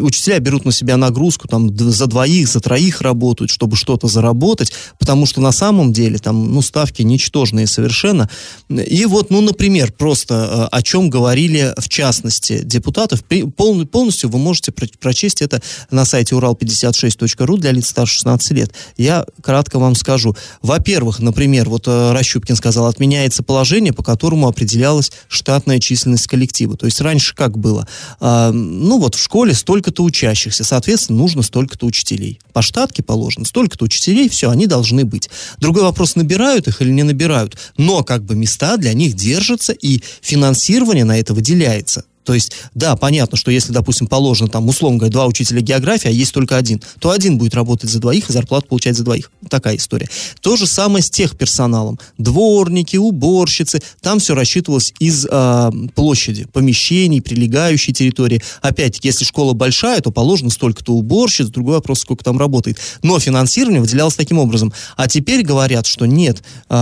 учителя 0.00 0.38
берут 0.38 0.64
на 0.64 0.72
себя 0.72 0.96
нагрузку, 0.96 1.46
там, 1.46 1.76
за 1.76 2.06
двоих, 2.06 2.48
за 2.48 2.60
троих 2.60 3.02
работают, 3.02 3.50
чтобы 3.50 3.76
что-то 3.76 4.08
заработать, 4.08 4.72
потому 4.98 5.26
что 5.26 5.40
на 5.40 5.52
самом 5.52 5.92
деле 5.92 6.18
там, 6.18 6.54
ну, 6.54 6.62
ставки 6.62 7.02
ничтожные 7.02 7.66
совершенно. 7.66 8.30
И 8.70 9.04
вот, 9.04 9.30
ну, 9.30 9.40
например, 9.40 9.63
просто 9.96 10.68
э, 10.72 10.76
о 10.76 10.82
чем 10.82 11.10
говорили 11.10 11.72
в 11.78 11.88
частности 11.88 12.60
депутатов, 12.62 13.24
полностью 13.24 14.30
вы 14.30 14.38
можете 14.38 14.72
про, 14.72 14.86
прочесть 15.00 15.42
это 15.42 15.62
на 15.90 16.04
сайте 16.04 16.34
урал56.ру 16.34 17.56
для 17.56 17.72
лиц 17.72 17.88
старше 17.88 18.14
16 18.14 18.50
лет. 18.52 18.74
Я 18.96 19.24
кратко 19.42 19.78
вам 19.78 19.94
скажу. 19.94 20.36
Во-первых, 20.62 21.20
например, 21.20 21.68
вот 21.68 21.88
э, 21.88 22.12
Рощупкин 22.12 22.56
сказал, 22.56 22.86
отменяется 22.86 23.42
положение, 23.42 23.92
по 23.92 24.02
которому 24.02 24.48
определялась 24.48 25.12
штатная 25.28 25.78
численность 25.78 26.26
коллектива. 26.26 26.76
То 26.76 26.86
есть 26.86 27.00
раньше 27.00 27.34
как 27.34 27.58
было. 27.58 27.86
А, 28.20 28.50
ну 28.52 28.98
вот 28.98 29.14
в 29.14 29.22
школе 29.22 29.54
столько-то 29.54 30.02
учащихся, 30.02 30.64
соответственно, 30.64 31.18
нужно 31.18 31.42
столько-то 31.42 31.86
учителей. 31.86 32.40
По 32.52 32.62
штатке 32.62 33.02
положено 33.02 33.44
столько-то 33.44 33.84
учителей, 33.84 34.28
все, 34.28 34.50
они 34.50 34.66
должны 34.66 35.04
быть. 35.04 35.30
Другой 35.58 35.82
вопрос, 35.82 36.16
набирают 36.16 36.68
их 36.68 36.82
или 36.82 36.90
не 36.90 37.02
набирают. 37.02 37.56
Но 37.76 38.02
как 38.02 38.24
бы 38.24 38.34
места 38.34 38.76
для 38.76 38.92
них 38.92 39.14
держатся, 39.54 39.72
и 39.72 40.00
финансирование 40.20 41.04
на 41.04 41.18
это 41.18 41.34
выделяется. 41.34 42.04
То 42.24 42.34
есть, 42.34 42.52
да, 42.74 42.96
понятно, 42.96 43.36
что 43.36 43.50
если, 43.50 43.72
допустим, 43.72 44.06
положено 44.06 44.48
там, 44.48 44.68
условно 44.68 44.98
говоря, 44.98 45.12
два 45.12 45.26
учителя 45.26 45.60
географии, 45.60 46.08
а 46.08 46.10
есть 46.10 46.32
только 46.32 46.56
один, 46.56 46.82
то 46.98 47.10
один 47.10 47.38
будет 47.38 47.54
работать 47.54 47.90
за 47.90 48.00
двоих 48.00 48.30
и 48.30 48.32
зарплату 48.32 48.66
получать 48.68 48.96
за 48.96 49.04
двоих. 49.04 49.30
Такая 49.48 49.76
история. 49.76 50.08
То 50.40 50.56
же 50.56 50.66
самое 50.66 51.02
с 51.02 51.10
техперсоналом. 51.10 51.98
Дворники, 52.18 52.96
уборщицы, 52.96 53.82
там 54.00 54.18
все 54.18 54.34
рассчитывалось 54.34 54.94
из 54.98 55.26
э, 55.30 55.70
площади, 55.94 56.46
помещений, 56.52 57.20
прилегающей 57.20 57.92
территории. 57.92 58.42
Опять-таки, 58.62 59.08
если 59.08 59.24
школа 59.24 59.52
большая, 59.52 60.00
то 60.00 60.10
положено 60.10 60.50
столько-то 60.50 60.94
уборщиц, 60.94 61.48
другой 61.48 61.74
вопрос, 61.74 62.00
сколько 62.00 62.24
там 62.24 62.38
работает. 62.38 62.78
Но 63.02 63.18
финансирование 63.18 63.80
выделялось 63.80 64.14
таким 64.14 64.38
образом. 64.38 64.72
А 64.96 65.08
теперь 65.08 65.42
говорят, 65.42 65.86
что 65.86 66.06
нет, 66.06 66.42
э, 66.70 66.74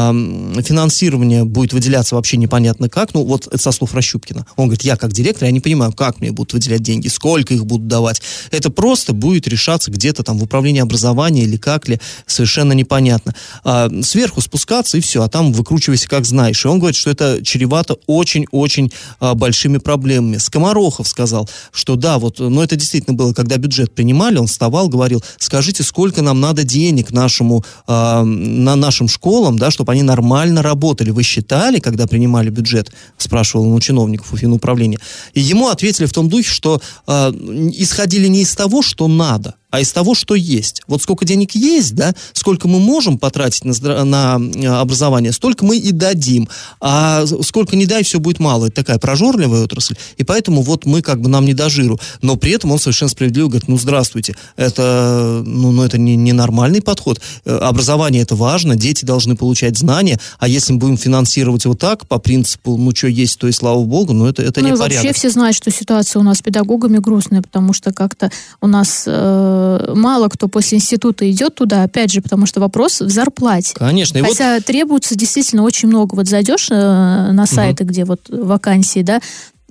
финансирование 0.65 1.45
будет 1.45 1.73
выделяться 1.73 2.15
вообще 2.15 2.37
непонятно 2.37 2.89
как. 2.89 3.13
Ну, 3.15 3.25
вот 3.25 3.49
со 3.57 3.73
слов 3.73 3.95
Рощупкина. 3.95 4.47
Он 4.57 4.67
говорит, 4.67 4.83
я 4.83 4.97
как 4.97 5.13
директор 5.13 5.32
директора, 5.33 5.47
я 5.47 5.53
не 5.53 5.61
понимаю, 5.61 5.93
как 5.93 6.21
мне 6.21 6.31
будут 6.31 6.53
выделять 6.53 6.83
деньги, 6.83 7.09
сколько 7.09 7.55
их 7.55 7.65
будут 7.65 7.87
давать. 7.87 8.23
Это 8.51 8.71
просто 8.71 9.13
будет 9.13 9.49
решаться 9.49 9.91
где-то 9.91 10.23
там 10.23 10.39
в 10.39 10.43
управлении 10.45 10.81
образования 10.81 11.43
или 11.43 11.57
как 11.57 11.89
ли, 11.89 11.99
совершенно 12.27 12.73
непонятно. 12.73 13.35
А, 13.65 13.91
сверху 14.03 14.41
спускаться 14.41 14.99
и 14.99 15.01
все, 15.01 15.23
а 15.23 15.29
там 15.29 15.53
выкручивайся 15.53 16.09
как 16.09 16.27
знаешь. 16.27 16.65
И 16.65 16.69
он 16.69 16.79
говорит, 16.79 16.97
что 16.97 17.11
это 17.11 17.41
чревато 17.45 17.97
очень-очень 18.07 18.93
а, 19.21 19.35
большими 19.35 19.79
проблемами. 19.79 20.37
Скоморохов 20.39 21.09
сказал, 21.09 21.49
что 21.73 21.97
да, 21.97 22.19
вот, 22.19 22.39
но 22.39 22.63
это 22.63 22.77
действительно 22.77 23.17
было, 23.17 23.33
когда 23.33 23.57
бюджет 23.57 23.95
принимали, 23.95 24.39
он 24.39 24.47
вставал, 24.47 24.89
говорил, 24.89 25.23
скажите, 25.39 25.83
сколько 25.83 26.23
нам 26.23 26.41
надо 26.41 26.65
денег 26.65 27.11
нашему, 27.13 27.65
а, 27.87 28.23
на 28.25 28.77
нашим 28.77 29.09
школам, 29.09 29.59
да, 29.59 29.71
чтобы 29.71 29.93
они 29.93 30.03
нормально 30.03 30.63
работали. 30.63 31.11
Вы 31.11 31.23
считали, 31.23 31.79
когда 31.79 32.07
принимали 32.07 32.51
бюджет? 32.51 32.93
Спрашивал 33.17 33.67
он 33.67 33.73
у 33.73 33.81
чиновников 33.81 34.33
у 34.33 34.37
финуправления. 34.37 34.99
И 35.35 35.41
ему 35.41 35.69
ответили 35.69 36.07
в 36.07 36.13
том 36.13 36.29
духе, 36.29 36.49
что 36.49 36.81
э, 37.07 37.31
исходили 37.75 38.27
не 38.29 38.43
из 38.43 38.55
того, 38.55 38.83
что 38.83 39.09
надо, 39.09 39.55
а 39.73 39.81
из 39.81 39.93
того, 39.93 40.15
что 40.15 40.35
есть. 40.35 40.83
Вот 40.87 41.03
сколько 41.03 41.25
денег 41.25 41.55
есть, 41.55 41.95
да, 41.95 42.15
сколько 42.33 42.69
мы 42.69 42.79
можем 42.79 43.19
потратить 43.19 43.65
на, 43.65 44.05
на 44.05 44.39
э, 44.39 44.67
образование, 44.67 45.33
столько 45.33 45.65
мы 45.65 45.77
и 45.79 45.93
дадим. 45.93 46.49
А 46.81 47.25
сколько 47.43 47.75
не 47.75 47.87
дай, 47.87 48.05
все 48.05 48.21
будет 48.21 48.39
мало. 48.39 48.67
Это 48.67 48.77
такая 48.77 48.99
прожорливая 48.99 49.65
отрасль. 49.65 49.97
И 50.17 50.25
поэтому 50.25 50.63
вот 50.63 50.87
мы 50.87 51.03
как 51.03 51.21
бы 51.21 51.29
нам 51.29 51.45
не 51.45 51.55
до 51.55 51.69
жиру. 51.69 51.99
Но 52.21 52.37
при 52.37 52.53
этом 52.53 52.71
он 52.71 52.79
совершенно 52.79 53.09
справедливо 53.09 53.49
говорит, 53.49 53.69
ну 53.69 53.79
здравствуйте, 53.79 54.37
это, 54.57 55.43
ну, 55.45 55.73
ну, 55.73 55.83
это 55.83 55.99
не, 55.99 56.17
не 56.17 56.33
нормальный 56.33 56.83
подход. 56.83 57.21
Э, 57.45 57.57
образование 57.57 58.23
это 58.23 58.37
важно, 58.37 58.77
дети 58.77 59.05
должны 59.05 59.37
получать 59.37 59.79
знания, 59.79 60.21
а 60.39 60.49
если 60.49 60.75
мы 60.75 60.81
будем 60.81 60.99
финансировать 60.99 61.65
вот 61.65 61.79
так, 61.79 62.07
по 62.07 62.19
принципу, 62.19 62.77
ну 62.77 62.95
что 62.95 63.09
есть, 63.09 63.39
то 63.39 63.49
и 63.49 63.53
слава 63.53 63.83
богу, 63.85 64.13
ну 64.13 64.27
это, 64.27 64.43
это 64.43 64.61
ну, 64.61 64.69
не 64.69 64.77
порядок. 64.77 65.05
вообще 65.05 65.19
все 65.19 65.31
знают, 65.31 65.57
что 65.57 65.71
ситуация 65.71 66.21
у 66.21 66.23
нас 66.23 66.39
с 66.39 66.43
педагогами 66.43 66.99
грустная, 66.99 67.41
потому 67.41 67.73
что 67.73 67.93
как-то 67.93 68.31
у 68.61 68.67
нас 68.67 69.05
Э, 69.07 69.62
мало 69.95 70.29
кто 70.29 70.49
после 70.49 70.79
института 70.79 71.31
идет 71.31 71.55
туда, 71.55 71.83
опять 71.83 72.13
же, 72.13 72.23
потому 72.23 72.47
что 72.47 72.61
вопрос 72.61 73.01
в 73.01 73.11
зарплате. 73.11 73.75
Конечно. 73.75 74.19
И 74.19 74.23
Хотя 74.23 74.55
вот... 74.55 74.65
требуется 74.65 75.15
действительно 75.15 75.63
очень 75.63 75.89
много. 75.89 76.15
Вот 76.15 76.29
зайдешь 76.29 76.69
э, 76.71 76.75
на 76.75 77.47
сайты, 77.47 77.85
угу. 77.85 77.93
где 77.93 78.05
вот 78.05 78.21
вакансии, 78.29 79.03
да, 79.03 79.21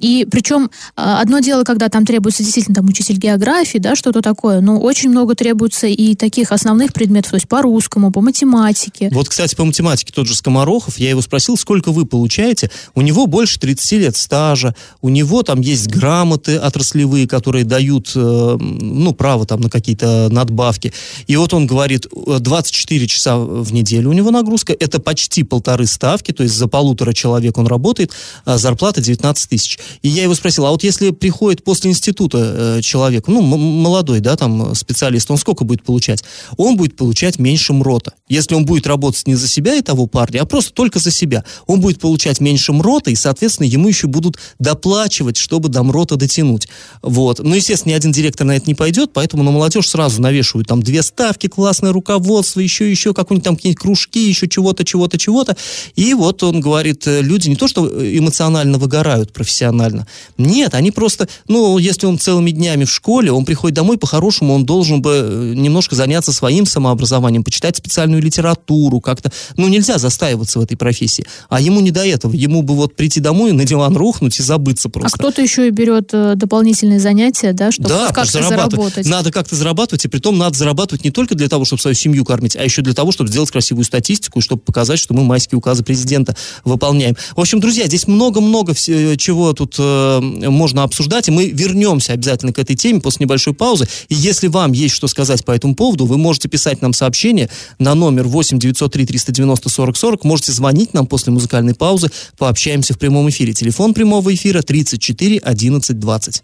и 0.01 0.25
причем 0.29 0.70
а, 0.96 1.22
одно 1.22 1.39
дело, 1.39 1.63
когда 1.63 1.89
там 1.89 2.05
требуется 2.05 2.43
действительно 2.43 2.75
там 2.75 2.88
учитель 2.88 3.17
географии, 3.17 3.77
да, 3.77 3.96
что-то 3.96 4.22
такое, 4.22 4.62
но 4.62 4.79
очень 4.79 5.10
много 5.10 5.36
требуется 5.36 5.88
и 5.88 6.15
таких 6.15 6.51
основных 6.51 6.93
предметов, 6.93 7.31
то 7.31 7.36
есть 7.36 7.48
по 7.48 7.62
русскому, 7.62 8.12
по 8.12 8.22
математике. 8.22 9.10
Вот, 9.13 9.29
кстати, 9.29 9.55
по 9.55 9.63
математике 9.63 10.12
тот 10.13 10.27
же 10.27 10.36
Скоморохов, 10.36 10.98
я 10.98 11.10
его 11.10 11.22
спросил, 11.22 11.55
сколько 11.55 11.91
вы 11.91 12.05
получаете. 12.05 12.72
У 12.96 13.01
него 13.01 13.27
больше 13.27 13.60
30 13.60 13.91
лет 13.93 14.15
стажа, 14.15 14.75
у 15.01 15.10
него 15.10 15.43
там 15.43 15.62
есть 15.62 15.88
грамоты 15.88 16.58
отраслевые, 16.58 17.27
которые 17.27 17.63
дают, 17.63 18.12
э, 18.15 18.58
ну, 18.60 19.13
право 19.13 19.46
там 19.46 19.62
на 19.62 19.70
какие-то 19.70 20.29
надбавки. 20.31 20.93
И 21.27 21.36
вот 21.36 21.53
он 21.53 21.67
говорит, 21.67 22.08
24 22.12 23.08
часа 23.08 23.38
в 23.38 23.72
неделю 23.72 24.10
у 24.10 24.13
него 24.13 24.31
нагрузка, 24.31 24.74
это 24.74 25.00
почти 25.00 25.43
полторы 25.43 25.86
ставки, 25.86 26.31
то 26.31 26.43
есть 26.43 26.55
за 26.55 26.67
полутора 26.67 27.13
человек 27.13 27.58
он 27.58 27.67
работает, 27.67 28.12
а 28.46 28.58
зарплата 28.58 29.01
19 29.01 29.50
тысяч. 29.50 29.77
И 30.01 30.10
я 30.10 30.24
его 30.24 30.36
спросил, 30.36 30.65
а 30.65 30.71
вот 30.71 30.83
если 30.83 31.12
приходит 31.12 31.63
после 31.63 31.91
института 31.91 32.77
э, 32.77 32.81
человек, 32.81 33.27
ну, 33.27 33.41
молодой, 33.41 34.19
да, 34.19 34.36
там, 34.36 34.74
специалист, 34.75 35.29
он 35.31 35.38
сколько 35.38 35.63
будет 35.63 35.83
получать? 35.83 36.24
Он 36.57 36.77
будет 36.77 36.95
получать 36.95 37.39
меньше 37.39 37.74
МРОТа. 37.74 38.13
Если 38.29 38.55
он 38.55 38.65
будет 38.65 38.88
работать 38.88 39.27
не 39.27 39.36
за 39.36 39.48
себя 39.48 39.75
и 39.75 39.81
того 39.81 40.07
парня, 40.07 40.41
а 40.41 40.45
просто 40.45 40.74
только 40.74 41.00
за 41.00 41.12
себя, 41.12 41.43
он 41.67 41.81
будет 41.81 42.00
получать 42.00 42.39
меньше 42.39 42.74
МРОТа, 42.74 43.12
и, 43.12 43.15
соответственно, 43.15 43.67
ему 43.67 43.88
еще 43.88 44.07
будут 44.07 44.38
доплачивать, 44.60 45.38
чтобы 45.38 45.69
до 45.69 45.83
МРОТа 45.83 46.15
дотянуть. 46.15 46.67
Вот. 47.01 47.39
Ну, 47.39 47.55
естественно, 47.55 47.91
ни 47.91 47.95
один 47.95 48.12
директор 48.12 48.45
на 48.45 48.55
это 48.55 48.67
не 48.67 48.75
пойдет, 48.75 49.12
поэтому 49.13 49.43
на 49.43 49.51
молодежь 49.51 49.89
сразу 49.89 50.21
навешивают 50.21 50.67
там 50.67 50.81
две 50.83 51.01
ставки, 51.03 51.48
классное 51.48 51.91
руководство, 51.91 52.60
еще, 52.60 52.89
еще 52.89 53.13
какой-нибудь 53.13 53.45
там 53.45 53.55
какие-нибудь 53.55 53.81
кружки, 53.81 54.27
еще 54.27 54.48
чего-то, 54.48 54.83
чего-то, 54.83 55.17
чего-то. 55.17 55.57
И 55.95 56.13
вот 56.13 56.43
он 56.43 56.62
говорит, 56.62 57.07
э, 57.07 57.21
люди 57.21 57.50
не 57.50 57.55
то, 57.55 57.67
что 57.67 57.88
эмоционально 57.88 58.77
выгорают 58.77 59.33
профессионально, 59.33 59.80
профессионально. 59.81 60.07
Нет, 60.38 60.73
они 60.73 60.91
просто, 60.91 61.27
ну, 61.47 61.77
если 61.77 62.05
он 62.05 62.19
целыми 62.19 62.51
днями 62.51 62.85
в 62.85 62.91
школе, 62.91 63.31
он 63.31 63.45
приходит 63.45 63.75
домой, 63.75 63.97
по-хорошему 63.97 64.53
он 64.53 64.65
должен 64.65 65.01
бы 65.01 65.11
э, 65.13 65.53
немножко 65.55 65.95
заняться 65.95 66.31
своим 66.31 66.65
самообразованием, 66.65 67.43
почитать 67.43 67.77
специальную 67.77 68.21
литературу, 68.21 69.00
как-то, 69.00 69.31
ну, 69.57 69.67
нельзя 69.67 69.97
застаиваться 69.97 70.59
в 70.59 70.63
этой 70.63 70.75
профессии. 70.77 71.25
А 71.50 71.59
ему 71.61 71.79
не 71.81 71.91
до 71.91 72.05
этого, 72.05 72.33
ему 72.33 72.61
бы 72.61 72.75
вот 72.75 72.95
прийти 72.95 73.19
домой, 73.19 73.51
на 73.53 73.65
диван 73.65 73.95
рухнуть 73.95 74.39
и 74.39 74.43
забыться 74.43 74.88
А 74.88 74.91
просто. 74.91 75.17
кто-то 75.17 75.41
еще 75.41 75.67
и 75.67 75.71
берет 75.71 76.09
э, 76.13 76.33
дополнительные 76.35 77.00
занятия, 77.00 77.53
да, 77.53 77.71
чтобы 77.71 77.89
Да, 77.89 78.11
как-то 78.11 78.31
зарабатывать. 78.31 78.71
заработать. 78.71 79.07
Надо 79.07 79.31
как-то 79.31 79.55
зарабатывать, 79.55 80.05
и 80.05 80.07
при 80.07 80.19
том 80.19 80.38
надо 80.38 80.57
зарабатывать 80.57 81.03
не 81.03 81.11
только 81.11 81.35
для 81.35 81.47
того, 81.50 81.65
чтобы 81.65 81.81
свою 81.81 81.95
семью 81.95 82.25
кормить, 82.25 82.55
а 82.55 82.63
еще 82.63 82.81
для 82.81 82.93
того, 82.93 83.11
чтобы 83.11 83.29
сделать 83.29 83.51
красивую 83.51 83.85
статистику, 83.85 84.39
и 84.39 84.41
чтобы 84.41 84.61
показать, 84.61 85.00
что 85.00 85.13
мы 85.13 85.23
майские 85.23 85.57
указы 85.57 85.83
президента 85.83 86.35
выполняем. 86.63 87.15
В 87.35 87.39
общем, 87.39 87.59
друзья, 87.59 87.85
здесь 87.88 88.07
много-много 88.07 88.73
вс- 88.73 89.17
чего 89.17 89.51
тут 89.61 89.75
э, 89.77 90.19
можно 90.21 90.81
обсуждать, 90.81 91.27
и 91.27 91.31
мы 91.31 91.49
вернемся 91.49 92.13
обязательно 92.13 92.51
к 92.51 92.57
этой 92.57 92.75
теме 92.75 92.99
после 92.99 93.25
небольшой 93.25 93.53
паузы. 93.53 93.87
И 94.09 94.15
если 94.15 94.47
вам 94.47 94.71
есть 94.71 94.95
что 94.95 95.07
сказать 95.07 95.45
по 95.45 95.51
этому 95.51 95.75
поводу, 95.75 96.05
вы 96.07 96.17
можете 96.17 96.49
писать 96.49 96.81
нам 96.81 96.93
сообщение 96.93 97.47
на 97.77 97.93
номер 97.93 98.23
8 98.23 98.57
903 98.57 99.05
390 99.05 99.69
40 99.69 99.97
40, 99.97 100.23
можете 100.23 100.51
звонить 100.51 100.95
нам 100.95 101.05
после 101.05 101.31
музыкальной 101.31 101.75
паузы, 101.75 102.09
пообщаемся 102.37 102.95
в 102.95 102.97
прямом 102.97 103.29
эфире. 103.29 103.53
Телефон 103.53 103.93
прямого 103.93 104.33
эфира 104.33 104.63
34 104.63 105.37
11 105.37 105.99
20. 105.99 106.43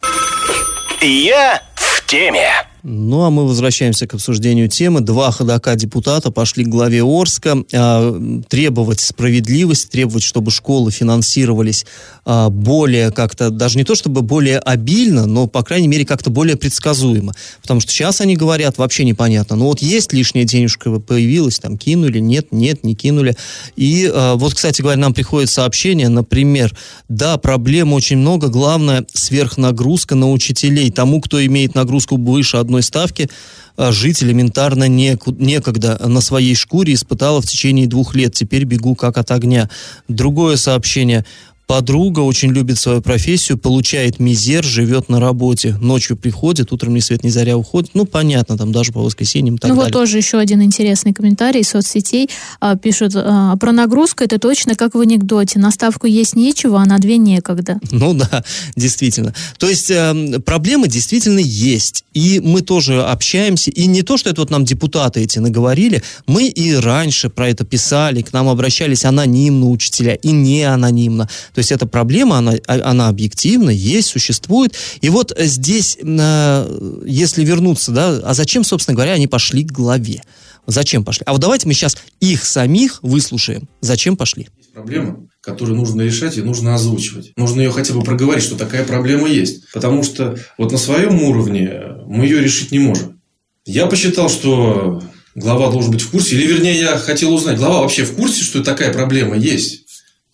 Я 1.02 1.64
в 1.76 2.06
теме. 2.06 2.52
Ну, 2.84 3.24
а 3.24 3.32
мы 3.32 3.48
возвращаемся 3.48 4.06
к 4.06 4.14
обсуждению 4.14 4.70
темы. 4.70 5.02
Два 5.02 5.32
ходока 5.32 5.76
депутата 5.76 6.32
пошли 6.32 6.64
к 6.64 6.68
главе 6.68 7.04
Орска 7.04 7.58
а, 7.74 8.42
требовать 8.48 9.00
справедливости, 9.00 9.90
требовать, 9.90 10.24
чтобы 10.24 10.52
школы 10.52 10.92
финансировались 10.92 11.86
а, 12.24 12.50
более 12.50 13.12
как-то, 13.12 13.50
даже 13.50 13.78
не 13.78 13.84
то 13.84 13.96
чтобы 13.96 14.22
более 14.22 14.60
обильно, 14.60 15.26
но, 15.26 15.48
по 15.48 15.64
крайней 15.64 15.88
мере, 15.88 16.06
как-то 16.06 16.30
более 16.30 16.56
предсказуемо. 16.56 17.34
Потому 17.64 17.80
что 17.80 17.92
сейчас 17.92 18.22
они 18.22 18.36
говорят, 18.36 18.78
вообще 18.78 19.06
непонятно. 19.06 19.56
Ну, 19.56 19.66
вот 19.66 19.82
есть 19.82 20.14
лишняя 20.14 20.46
денежка 20.46 20.92
появилась, 21.00 21.60
там, 21.60 21.78
кинули, 21.80 22.20
нет, 22.20 22.52
нет, 22.52 22.84
не 22.84 22.94
кинули. 22.94 23.36
И 23.76 24.10
а, 24.14 24.36
вот, 24.36 24.54
кстати 24.54 24.84
говоря, 24.84 25.00
нам 25.00 25.16
приходит 25.16 25.50
сообщение, 25.50 26.10
например, 26.10 26.76
да, 27.10 27.38
проблем 27.38 27.94
очень 27.94 28.18
много, 28.18 28.50
главное, 28.50 29.06
сверхнагрузка 29.14 30.14
на 30.14 30.32
учителей. 30.32 30.92
Тому, 30.92 31.22
кто 31.22 31.44
имеет 31.44 31.74
нагрузку 31.74 32.18
выше 32.18 32.58
одной 32.68 32.84
ставки, 32.84 33.30
а, 33.78 33.92
жить 33.92 34.22
элементарно 34.22 34.88
некогда. 34.88 36.00
На 36.06 36.22
своей 36.22 36.56
шкуре 36.56 36.94
испытала 36.94 37.42
в 37.42 37.46
течение 37.46 37.88
двух 37.88 38.14
лет. 38.14 38.34
Теперь 38.34 38.66
бегу 38.66 38.96
как 38.96 39.18
от 39.18 39.32
огня. 39.32 39.70
Другое 40.08 40.58
сообщение. 40.58 41.26
Подруга 41.68 42.22
очень 42.22 42.52
любит 42.54 42.80
свою 42.80 43.02
профессию, 43.02 43.58
получает 43.58 44.20
мизер, 44.20 44.64
живет 44.64 45.10
на 45.10 45.20
работе. 45.20 45.76
Ночью 45.82 46.16
приходит, 46.16 46.72
утром 46.72 46.94
ни 46.94 47.02
свет 47.02 47.26
ни 47.26 47.30
заря 47.30 47.58
уходит. 47.58 47.92
Ну, 47.94 48.06
понятно, 48.06 48.58
там 48.58 48.72
даже 48.72 48.94
по 48.94 49.02
воскресеньям 49.02 49.56
и 49.56 49.58
так 49.58 49.70
ну 49.70 49.76
вот 49.76 49.82
далее. 49.84 49.94
тоже 49.94 50.18
еще 50.18 50.38
один 50.38 50.64
интересный 50.64 51.14
комментарий 51.14 51.60
из 51.60 51.68
соцсетей. 51.68 52.30
А, 52.62 52.78
пишут, 52.78 53.12
а, 53.16 53.58
про 53.58 53.74
нагрузку 53.74 54.24
это 54.24 54.40
точно 54.40 54.76
как 54.76 54.96
в 54.96 55.02
анекдоте. 55.02 55.60
На 55.60 55.72
ставку 55.72 56.08
есть 56.08 56.38
нечего, 56.38 56.82
а 56.82 56.86
на 56.86 57.00
две 57.00 57.18
некогда. 57.18 57.80
Ну 57.92 58.14
да, 58.14 58.44
действительно. 58.76 59.34
То 59.58 59.68
есть 59.68 59.90
э, 59.90 60.40
проблемы 60.46 60.88
действительно 60.88 61.40
есть. 61.40 62.06
И 62.14 62.40
мы 62.40 62.62
тоже 62.62 63.04
общаемся. 63.04 63.72
И 63.72 63.88
не 63.88 64.04
то, 64.04 64.18
что 64.18 64.30
это 64.30 64.42
вот 64.42 64.52
нам 64.52 64.64
депутаты 64.64 65.22
эти 65.22 65.40
наговорили. 65.40 66.04
Мы 66.28 66.48
и 66.48 66.76
раньше 66.76 67.30
про 67.30 67.50
это 67.50 67.66
писали, 67.66 68.22
к 68.22 68.32
нам 68.34 68.48
обращались 68.48 69.04
анонимно 69.04 69.70
учителя 69.70 70.14
и 70.14 70.32
не 70.32 70.64
анонимно. 70.64 71.28
То 71.58 71.62
есть 71.62 71.72
эта 71.72 71.88
проблема, 71.88 72.38
она, 72.38 72.54
а- 72.68 72.92
она 72.92 73.08
объективна, 73.08 73.72
есть, 73.72 74.10
существует. 74.10 74.76
И 75.02 75.10
вот 75.10 75.36
здесь, 75.40 75.98
э, 76.00 77.02
если 77.04 77.44
вернуться, 77.44 77.92
да, 77.92 78.10
а 78.24 78.36
зачем, 78.36 78.64
собственно 78.64 78.94
говоря, 78.94 79.14
они 79.14 79.26
пошли 79.26 79.64
к 79.64 79.72
главе? 79.72 80.22
Зачем 80.68 81.04
пошли? 81.04 81.24
А 81.26 81.32
вот 81.32 81.42
давайте 81.42 81.68
мы 81.68 81.74
сейчас 81.74 81.98
их 82.20 82.46
самих 82.46 83.00
выслушаем. 83.02 83.68
Зачем 83.82 84.16
пошли? 84.16 84.50
Есть 84.56 84.72
проблема, 84.72 85.28
которую 85.42 85.78
нужно 85.78 86.04
решать 86.04 86.38
и 86.38 86.44
нужно 86.44 86.76
озвучивать. 86.76 87.32
Нужно 87.36 87.62
ее 87.62 87.72
хотя 87.72 87.96
бы 87.96 88.04
проговорить, 88.04 88.44
что 88.44 88.56
такая 88.56 88.86
проблема 88.86 89.28
есть. 89.28 89.72
Потому 89.74 90.04
что 90.04 90.38
вот 90.60 90.72
на 90.72 90.78
своем 90.78 91.24
уровне 91.24 91.72
мы 92.06 92.26
ее 92.26 92.40
решить 92.40 92.72
не 92.72 92.78
можем. 92.78 93.20
Я 93.66 93.88
посчитал, 93.88 94.30
что 94.30 95.02
глава 95.34 95.72
должен 95.72 95.90
быть 95.90 96.02
в 96.02 96.12
курсе. 96.12 96.36
Или, 96.36 96.46
вернее, 96.46 96.80
я 96.80 96.98
хотел 96.98 97.34
узнать, 97.34 97.58
глава 97.58 97.82
вообще 97.82 98.04
в 98.04 98.14
курсе, 98.14 98.44
что 98.44 98.64
такая 98.64 98.94
проблема 98.94 99.36
есть? 99.36 99.87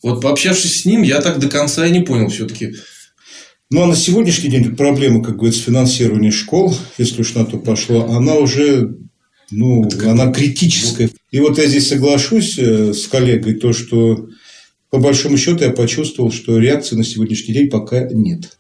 Вот 0.04 0.22
пообщавшись 0.22 0.82
с 0.82 0.86
ним, 0.86 1.02
я 1.02 1.22
так 1.22 1.40
до 1.40 1.50
конца 1.50 1.88
и 1.88 1.92
не 1.92 2.02
понял 2.02 2.28
все-таки. 2.28 2.76
Ну, 3.72 3.84
а 3.84 3.88
на 3.88 3.96
сегодняшний 3.96 4.50
день 4.50 4.76
проблема, 4.76 5.24
как 5.24 5.38
говорится, 5.38 5.64
финансирования 5.64 6.30
школ, 6.30 6.76
если 6.98 7.22
уж 7.22 7.34
на 7.34 7.46
то 7.46 7.58
пошло, 7.58 8.06
она 8.12 8.36
уже, 8.36 8.98
ну, 9.50 9.90
она 10.06 10.32
критическая. 10.32 11.10
И 11.32 11.40
вот 11.40 11.58
я 11.58 11.66
здесь 11.66 11.88
соглашусь 11.88 12.60
э, 12.60 12.94
с 12.94 13.08
коллегой, 13.08 13.56
то, 13.56 13.74
что 13.74 14.28
по 14.92 15.00
большому 15.00 15.38
счету 15.38 15.64
я 15.64 15.72
почувствовал, 15.72 16.32
что 16.32 16.60
реакции 16.60 16.96
на 16.96 17.04
сегодняшний 17.04 17.54
день 17.54 17.70
пока 17.70 18.04
нет. 18.12 18.58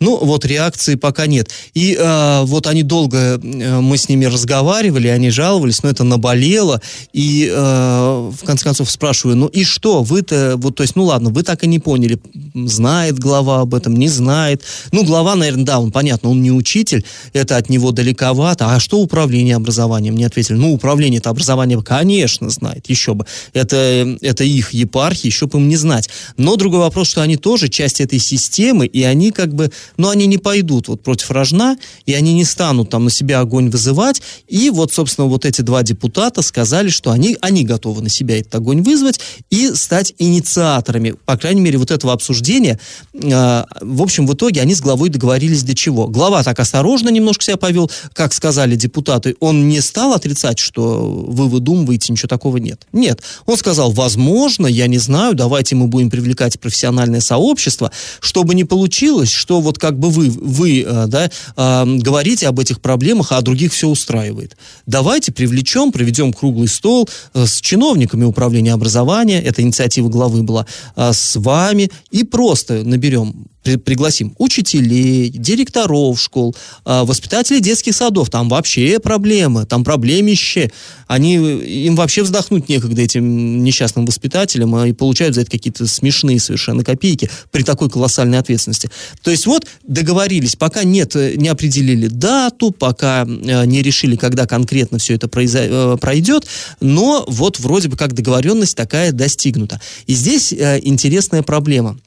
Ну, 0.00 0.18
вот 0.24 0.44
реакции 0.44 0.94
пока 0.94 1.26
нет. 1.26 1.50
И 1.74 1.96
э, 1.98 2.42
вот 2.44 2.66
они 2.66 2.82
долго, 2.82 3.40
э, 3.42 3.80
мы 3.80 3.96
с 3.96 4.08
ними 4.08 4.24
разговаривали, 4.26 5.08
они 5.08 5.30
жаловались, 5.30 5.82
но 5.82 5.90
это 5.90 6.04
наболело. 6.04 6.80
И 7.12 7.48
э, 7.50 8.30
в 8.32 8.44
конце 8.44 8.64
концов 8.64 8.90
спрашиваю, 8.90 9.36
ну 9.36 9.46
и 9.46 9.64
что, 9.64 10.02
вы-то, 10.02 10.54
вот, 10.56 10.76
то 10.76 10.82
есть, 10.82 10.96
ну 10.96 11.04
ладно, 11.04 11.30
вы 11.30 11.42
так 11.42 11.64
и 11.64 11.66
не 11.66 11.78
поняли, 11.78 12.18
знает 12.54 13.18
глава 13.18 13.60
об 13.60 13.74
этом, 13.74 13.96
не 13.96 14.08
знает. 14.08 14.62
Ну, 14.92 15.04
глава, 15.04 15.34
наверное, 15.34 15.64
да, 15.64 15.78
он, 15.78 15.92
понятно, 15.92 16.30
он 16.30 16.42
не 16.42 16.52
учитель, 16.52 17.04
это 17.32 17.56
от 17.56 17.68
него 17.68 17.92
далековато. 17.92 18.74
А 18.74 18.80
что 18.80 18.98
управление 18.98 19.56
образованием? 19.56 20.16
Не 20.16 20.24
ответили. 20.24 20.56
Ну, 20.56 20.72
управление-то 20.72 21.30
образованием, 21.30 21.82
конечно, 21.82 22.50
знает, 22.50 22.88
еще 22.88 23.14
бы. 23.14 23.26
Это, 23.52 24.16
это 24.20 24.44
их 24.44 24.72
епархия, 24.72 25.30
еще 25.30 25.46
бы 25.46 25.58
им 25.58 25.68
не 25.68 25.76
знать. 25.76 26.08
Но 26.36 26.56
другой 26.56 26.80
вопрос, 26.80 27.08
что 27.08 27.22
они 27.22 27.36
тоже 27.36 27.68
часть 27.68 28.00
этой 28.00 28.18
системы, 28.18 28.86
и 28.86 29.02
они 29.02 29.30
как 29.30 29.54
бы, 29.54 29.70
ну, 29.96 30.08
они 30.08 30.26
не 30.26 30.38
пойдут 30.38 30.88
вот 30.88 31.02
против 31.02 31.30
рожна, 31.30 31.76
и 32.06 32.14
они 32.14 32.34
не 32.34 32.44
станут 32.44 32.90
там 32.90 33.04
на 33.04 33.10
себя 33.10 33.40
огонь 33.40 33.70
вызывать. 33.70 34.22
И 34.48 34.70
вот, 34.70 34.92
собственно, 34.92 35.26
вот 35.26 35.44
эти 35.44 35.60
два 35.62 35.82
депутата 35.82 36.42
сказали, 36.42 36.88
что 36.88 37.10
они, 37.10 37.36
они 37.40 37.64
готовы 37.64 38.02
на 38.02 38.08
себя 38.08 38.38
этот 38.38 38.54
огонь 38.56 38.82
вызвать 38.82 39.20
и 39.50 39.74
стать 39.74 40.14
инициаторами, 40.18 41.14
по 41.24 41.36
крайней 41.36 41.60
мере, 41.60 41.78
вот 41.78 41.90
этого 41.90 42.12
обсуждения. 42.12 42.78
Э, 43.14 43.64
в 43.80 44.02
общем, 44.02 44.26
в 44.26 44.34
итоге 44.34 44.60
они 44.60 44.74
с 44.74 44.80
главой 44.80 45.08
договорились 45.08 45.62
до 45.62 45.74
чего. 45.74 46.08
Глава 46.08 46.42
так 46.42 46.58
осторожно 46.60 47.08
немножко 47.08 47.44
себя 47.44 47.56
повел, 47.56 47.90
как 48.12 48.32
сказали 48.32 48.76
депутаты. 48.76 49.36
Он 49.40 49.68
не 49.68 49.80
стал 49.80 50.12
отрицать, 50.12 50.58
что 50.58 51.04
вы 51.06 51.48
выдумываете, 51.48 52.12
ничего 52.12 52.28
такого 52.28 52.58
нет. 52.58 52.86
Нет. 52.92 53.22
Он 53.46 53.56
сказал, 53.56 53.92
возможно, 53.92 54.66
я 54.66 54.86
не 54.86 54.98
знаю, 54.98 55.34
давайте 55.34 55.74
мы 55.74 55.86
будем 55.86 56.10
привлекать 56.10 56.58
профессиональное 56.60 57.20
сообщество, 57.20 57.90
чтобы 58.20 58.54
не 58.54 58.64
получилось, 58.64 59.30
что 59.30 59.60
вот 59.60 59.73
как 59.78 59.98
бы 59.98 60.10
вы, 60.10 60.30
вы 60.30 60.82
э, 60.82 61.06
да, 61.06 61.30
говорите 61.56 62.48
об 62.48 62.60
этих 62.60 62.80
проблемах, 62.80 63.32
а 63.32 63.40
других 63.42 63.72
все 63.72 63.88
устраивает. 63.88 64.56
Давайте 64.86 65.32
привлечем, 65.32 65.92
проведем 65.92 66.32
круглый 66.32 66.68
стол 66.68 67.08
э, 67.32 67.46
с 67.46 67.60
чиновниками 67.60 68.24
управления 68.24 68.72
образования, 68.72 69.42
это 69.42 69.62
инициатива 69.62 70.08
главы 70.08 70.42
была, 70.42 70.66
э, 70.96 71.12
с 71.12 71.36
вами, 71.36 71.90
и 72.10 72.24
просто 72.24 72.82
наберем 72.84 73.46
при- 73.64 73.76
пригласим 73.76 74.34
учителей, 74.38 75.30
директоров 75.30 76.20
школ, 76.20 76.54
а, 76.84 77.04
воспитателей 77.04 77.60
детских 77.60 77.96
садов. 77.96 78.30
Там 78.30 78.48
вообще 78.48 79.00
проблемы, 79.00 79.64
там 79.66 79.82
проблемище. 79.82 80.70
Они, 81.08 81.34
им 81.36 81.96
вообще 81.96 82.22
вздохнуть 82.22 82.68
некогда 82.68 83.02
этим 83.02 83.64
несчастным 83.64 84.06
воспитателям, 84.06 84.74
а 84.74 84.86
и 84.86 84.92
получают 84.92 85.34
за 85.34 85.40
это 85.40 85.50
какие-то 85.50 85.86
смешные 85.86 86.38
совершенно 86.38 86.84
копейки 86.84 87.30
при 87.50 87.62
такой 87.62 87.90
колоссальной 87.90 88.38
ответственности. 88.38 88.90
То 89.22 89.30
есть 89.30 89.46
вот 89.46 89.66
договорились, 89.86 90.56
пока 90.56 90.84
нет, 90.84 91.16
э, 91.16 91.34
не 91.36 91.48
определили 91.48 92.08
дату, 92.08 92.70
пока 92.70 93.24
э, 93.24 93.66
не 93.66 93.82
решили, 93.82 94.16
когда 94.16 94.46
конкретно 94.46 94.98
все 94.98 95.14
это 95.14 95.26
произо- 95.26 95.94
э, 95.94 95.96
пройдет, 95.98 96.46
но 96.80 97.24
вот 97.26 97.58
вроде 97.58 97.88
бы 97.88 97.96
как 97.96 98.12
договоренность 98.12 98.76
такая 98.76 99.12
достигнута. 99.12 99.80
И 100.06 100.14
здесь 100.14 100.52
интересная 100.52 101.42
проблема. 101.42 101.98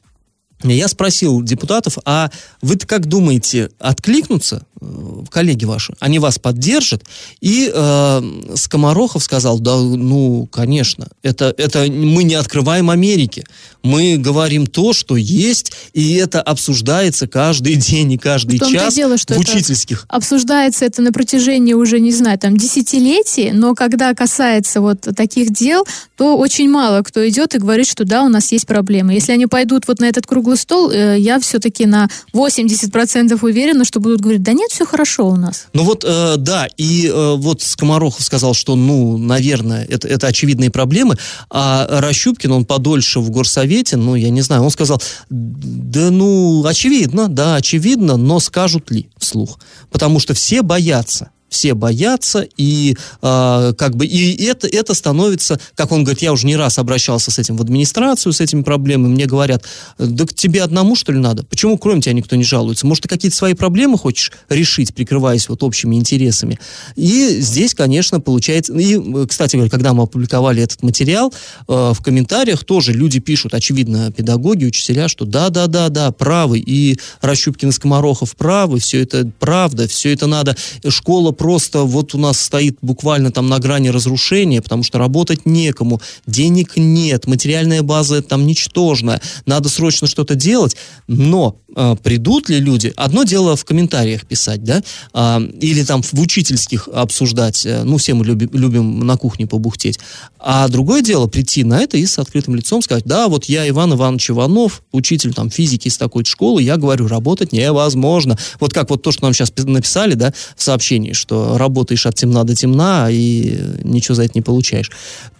Я 0.62 0.88
спросил 0.88 1.42
депутатов, 1.42 1.98
а 2.04 2.30
вы 2.62 2.76
как 2.76 3.06
думаете, 3.06 3.70
откликнутся 3.78 4.64
э, 4.80 5.24
коллеги 5.30 5.64
ваши? 5.64 5.94
Они 6.00 6.18
вас 6.18 6.38
поддержат? 6.38 7.04
И 7.40 7.70
э, 7.72 8.22
Скоморохов 8.56 9.22
сказал, 9.22 9.58
да, 9.60 9.76
ну, 9.76 10.46
конечно, 10.50 11.08
это, 11.22 11.54
это 11.56 11.86
мы 11.90 12.24
не 12.24 12.34
открываем 12.34 12.90
Америки. 12.90 13.44
Мы 13.82 14.16
говорим 14.16 14.66
то, 14.66 14.92
что 14.92 15.16
есть, 15.16 15.72
и 15.92 16.14
это 16.14 16.42
обсуждается 16.42 17.28
каждый 17.28 17.74
день 17.76 18.12
и 18.12 18.18
каждый 18.18 18.58
В 18.58 18.70
час 18.70 18.94
дело, 18.94 19.16
что 19.16 19.34
в 19.34 19.40
это 19.40 19.50
учительских. 19.50 20.06
Обсуждается 20.08 20.84
это 20.84 21.02
на 21.02 21.12
протяжении 21.12 21.74
уже, 21.74 22.00
не 22.00 22.12
знаю, 22.12 22.38
там, 22.38 22.56
десятилетий, 22.56 23.52
но 23.52 23.74
когда 23.74 24.12
касается 24.14 24.80
вот 24.80 25.00
таких 25.16 25.52
дел, 25.52 25.86
то 26.16 26.36
очень 26.36 26.68
мало 26.68 27.02
кто 27.02 27.26
идет 27.28 27.54
и 27.54 27.58
говорит, 27.58 27.86
что 27.86 28.04
да, 28.04 28.24
у 28.24 28.28
нас 28.28 28.50
есть 28.52 28.66
проблемы. 28.66 29.14
Если 29.14 29.32
они 29.32 29.46
пойдут 29.46 29.86
вот 29.86 30.00
на 30.00 30.06
этот 30.06 30.26
круглый 30.26 30.47
круглый 30.48 30.56
стол, 30.56 30.90
э, 30.90 31.18
я 31.18 31.38
все-таки 31.40 31.86
на 31.86 32.08
80% 32.32 33.38
уверена, 33.42 33.84
что 33.84 34.00
будут 34.00 34.20
говорить, 34.20 34.42
да 34.42 34.52
нет, 34.52 34.70
все 34.70 34.86
хорошо 34.86 35.28
у 35.28 35.36
нас. 35.36 35.66
Ну 35.74 35.84
вот, 35.84 36.04
э, 36.06 36.36
да, 36.38 36.66
и 36.78 37.06
э, 37.06 37.34
вот 37.36 37.60
Скоморохов 37.60 38.22
сказал, 38.24 38.54
что, 38.54 38.76
ну, 38.76 39.18
наверное, 39.18 39.84
это, 39.84 40.08
это 40.08 40.26
очевидные 40.26 40.70
проблемы, 40.70 41.16
а 41.50 41.86
Рощупкин, 42.00 42.52
он 42.52 42.64
подольше 42.64 43.20
в 43.20 43.30
горсовете, 43.30 43.96
ну, 43.96 44.14
я 44.14 44.30
не 44.30 44.40
знаю, 44.40 44.62
он 44.62 44.70
сказал, 44.70 45.02
да, 45.28 46.10
ну, 46.10 46.64
очевидно, 46.64 47.28
да, 47.28 47.56
очевидно, 47.56 48.16
но 48.16 48.40
скажут 48.40 48.90
ли 48.90 49.10
вслух? 49.18 49.58
Потому 49.90 50.20
что 50.20 50.32
все 50.32 50.62
боятся 50.62 51.30
все 51.48 51.74
боятся, 51.74 52.46
и 52.56 52.96
э, 53.22 53.72
как 53.76 53.96
бы 53.96 54.06
и 54.06 54.44
это, 54.44 54.66
это 54.66 54.94
становится, 54.94 55.58
как 55.74 55.92
он 55.92 56.04
говорит, 56.04 56.22
я 56.22 56.32
уже 56.32 56.46
не 56.46 56.56
раз 56.56 56.78
обращался 56.78 57.30
с 57.30 57.38
этим 57.38 57.56
в 57.56 57.62
администрацию, 57.62 58.32
с 58.32 58.40
этими 58.40 58.62
проблемами, 58.62 59.12
мне 59.12 59.26
говорят, 59.26 59.64
да 59.98 60.26
к 60.26 60.34
тебе 60.34 60.62
одному, 60.62 60.94
что 60.94 61.12
ли, 61.12 61.18
надо? 61.18 61.44
Почему 61.44 61.78
кроме 61.78 62.00
тебя 62.00 62.12
никто 62.12 62.36
не 62.36 62.44
жалуется? 62.44 62.86
Может, 62.86 63.04
ты 63.04 63.08
какие-то 63.08 63.36
свои 63.36 63.54
проблемы 63.54 63.98
хочешь 63.98 64.32
решить, 64.48 64.94
прикрываясь 64.94 65.48
вот 65.48 65.62
общими 65.62 65.96
интересами? 65.96 66.58
И 66.96 67.40
здесь, 67.40 67.74
конечно, 67.74 68.20
получается... 68.20 68.74
И, 68.74 69.26
кстати 69.26 69.56
говоря, 69.56 69.70
когда 69.70 69.92
мы 69.94 70.04
опубликовали 70.04 70.62
этот 70.62 70.82
материал, 70.82 71.32
э, 71.66 71.92
в 71.94 72.00
комментариях 72.02 72.64
тоже 72.64 72.92
люди 72.92 73.20
пишут, 73.20 73.54
очевидно, 73.54 74.12
педагоги, 74.12 74.64
учителя, 74.64 75.08
что 75.08 75.24
да-да-да-да, 75.24 76.12
правы, 76.12 76.58
и 76.58 76.98
Рощупкин 77.20 77.70
и 77.70 77.72
Скоморохов 77.72 78.36
правы, 78.36 78.78
все 78.78 79.02
это 79.02 79.30
правда, 79.38 79.88
все 79.88 80.12
это 80.12 80.26
надо, 80.26 80.56
школа 80.88 81.32
просто 81.38 81.84
вот 81.84 82.14
у 82.14 82.18
нас 82.18 82.38
стоит 82.38 82.78
буквально 82.82 83.30
там 83.30 83.48
на 83.48 83.58
грани 83.58 83.88
разрушения, 83.88 84.60
потому 84.60 84.82
что 84.82 84.98
работать 84.98 85.46
некому, 85.46 86.02
денег 86.26 86.76
нет, 86.76 87.26
материальная 87.26 87.82
база 87.82 88.20
там 88.20 88.46
ничтожная, 88.46 89.20
надо 89.46 89.68
срочно 89.68 90.06
что-то 90.06 90.34
делать, 90.34 90.76
но 91.06 91.56
э, 91.74 91.96
придут 92.02 92.48
ли 92.48 92.58
люди, 92.58 92.92
одно 92.96 93.24
дело 93.24 93.56
в 93.56 93.64
комментариях 93.64 94.26
писать, 94.26 94.64
да, 94.64 94.82
э, 95.14 95.40
или 95.60 95.84
там 95.84 96.02
в 96.02 96.12
учительских 96.20 96.88
обсуждать, 96.88 97.64
э, 97.64 97.84
ну, 97.84 97.96
все 97.96 98.14
мы 98.14 98.24
любим, 98.24 98.50
любим 98.52 99.06
на 99.06 99.16
кухне 99.16 99.46
побухтеть, 99.46 99.98
а 100.40 100.68
другое 100.68 101.02
дело 101.02 101.26
прийти 101.26 101.64
на 101.64 101.80
это 101.80 101.96
и 101.96 102.06
с 102.06 102.18
открытым 102.18 102.54
лицом 102.54 102.82
сказать, 102.82 103.04
да, 103.04 103.28
вот 103.28 103.46
я 103.46 103.68
Иван 103.68 103.94
Иванович 103.94 104.30
Иванов, 104.30 104.82
учитель 104.92 105.34
там 105.34 105.50
физики 105.50 105.88
из 105.88 105.96
такой 105.96 106.24
школы, 106.24 106.62
я 106.62 106.76
говорю, 106.76 107.06
работать 107.06 107.52
невозможно. 107.52 108.36
Вот 108.60 108.72
как 108.72 108.90
вот 108.90 109.02
то, 109.02 109.12
что 109.12 109.24
нам 109.24 109.34
сейчас 109.34 109.52
написали, 109.56 110.14
да, 110.14 110.32
в 110.56 110.62
сообщении, 110.62 111.12
что 111.12 111.27
что 111.28 111.58
работаешь 111.58 112.06
от 112.06 112.14
темна 112.14 112.44
до 112.44 112.54
темна, 112.54 113.08
и 113.10 113.60
ничего 113.84 114.14
за 114.14 114.22
это 114.22 114.32
не 114.34 114.40
получаешь. 114.40 114.90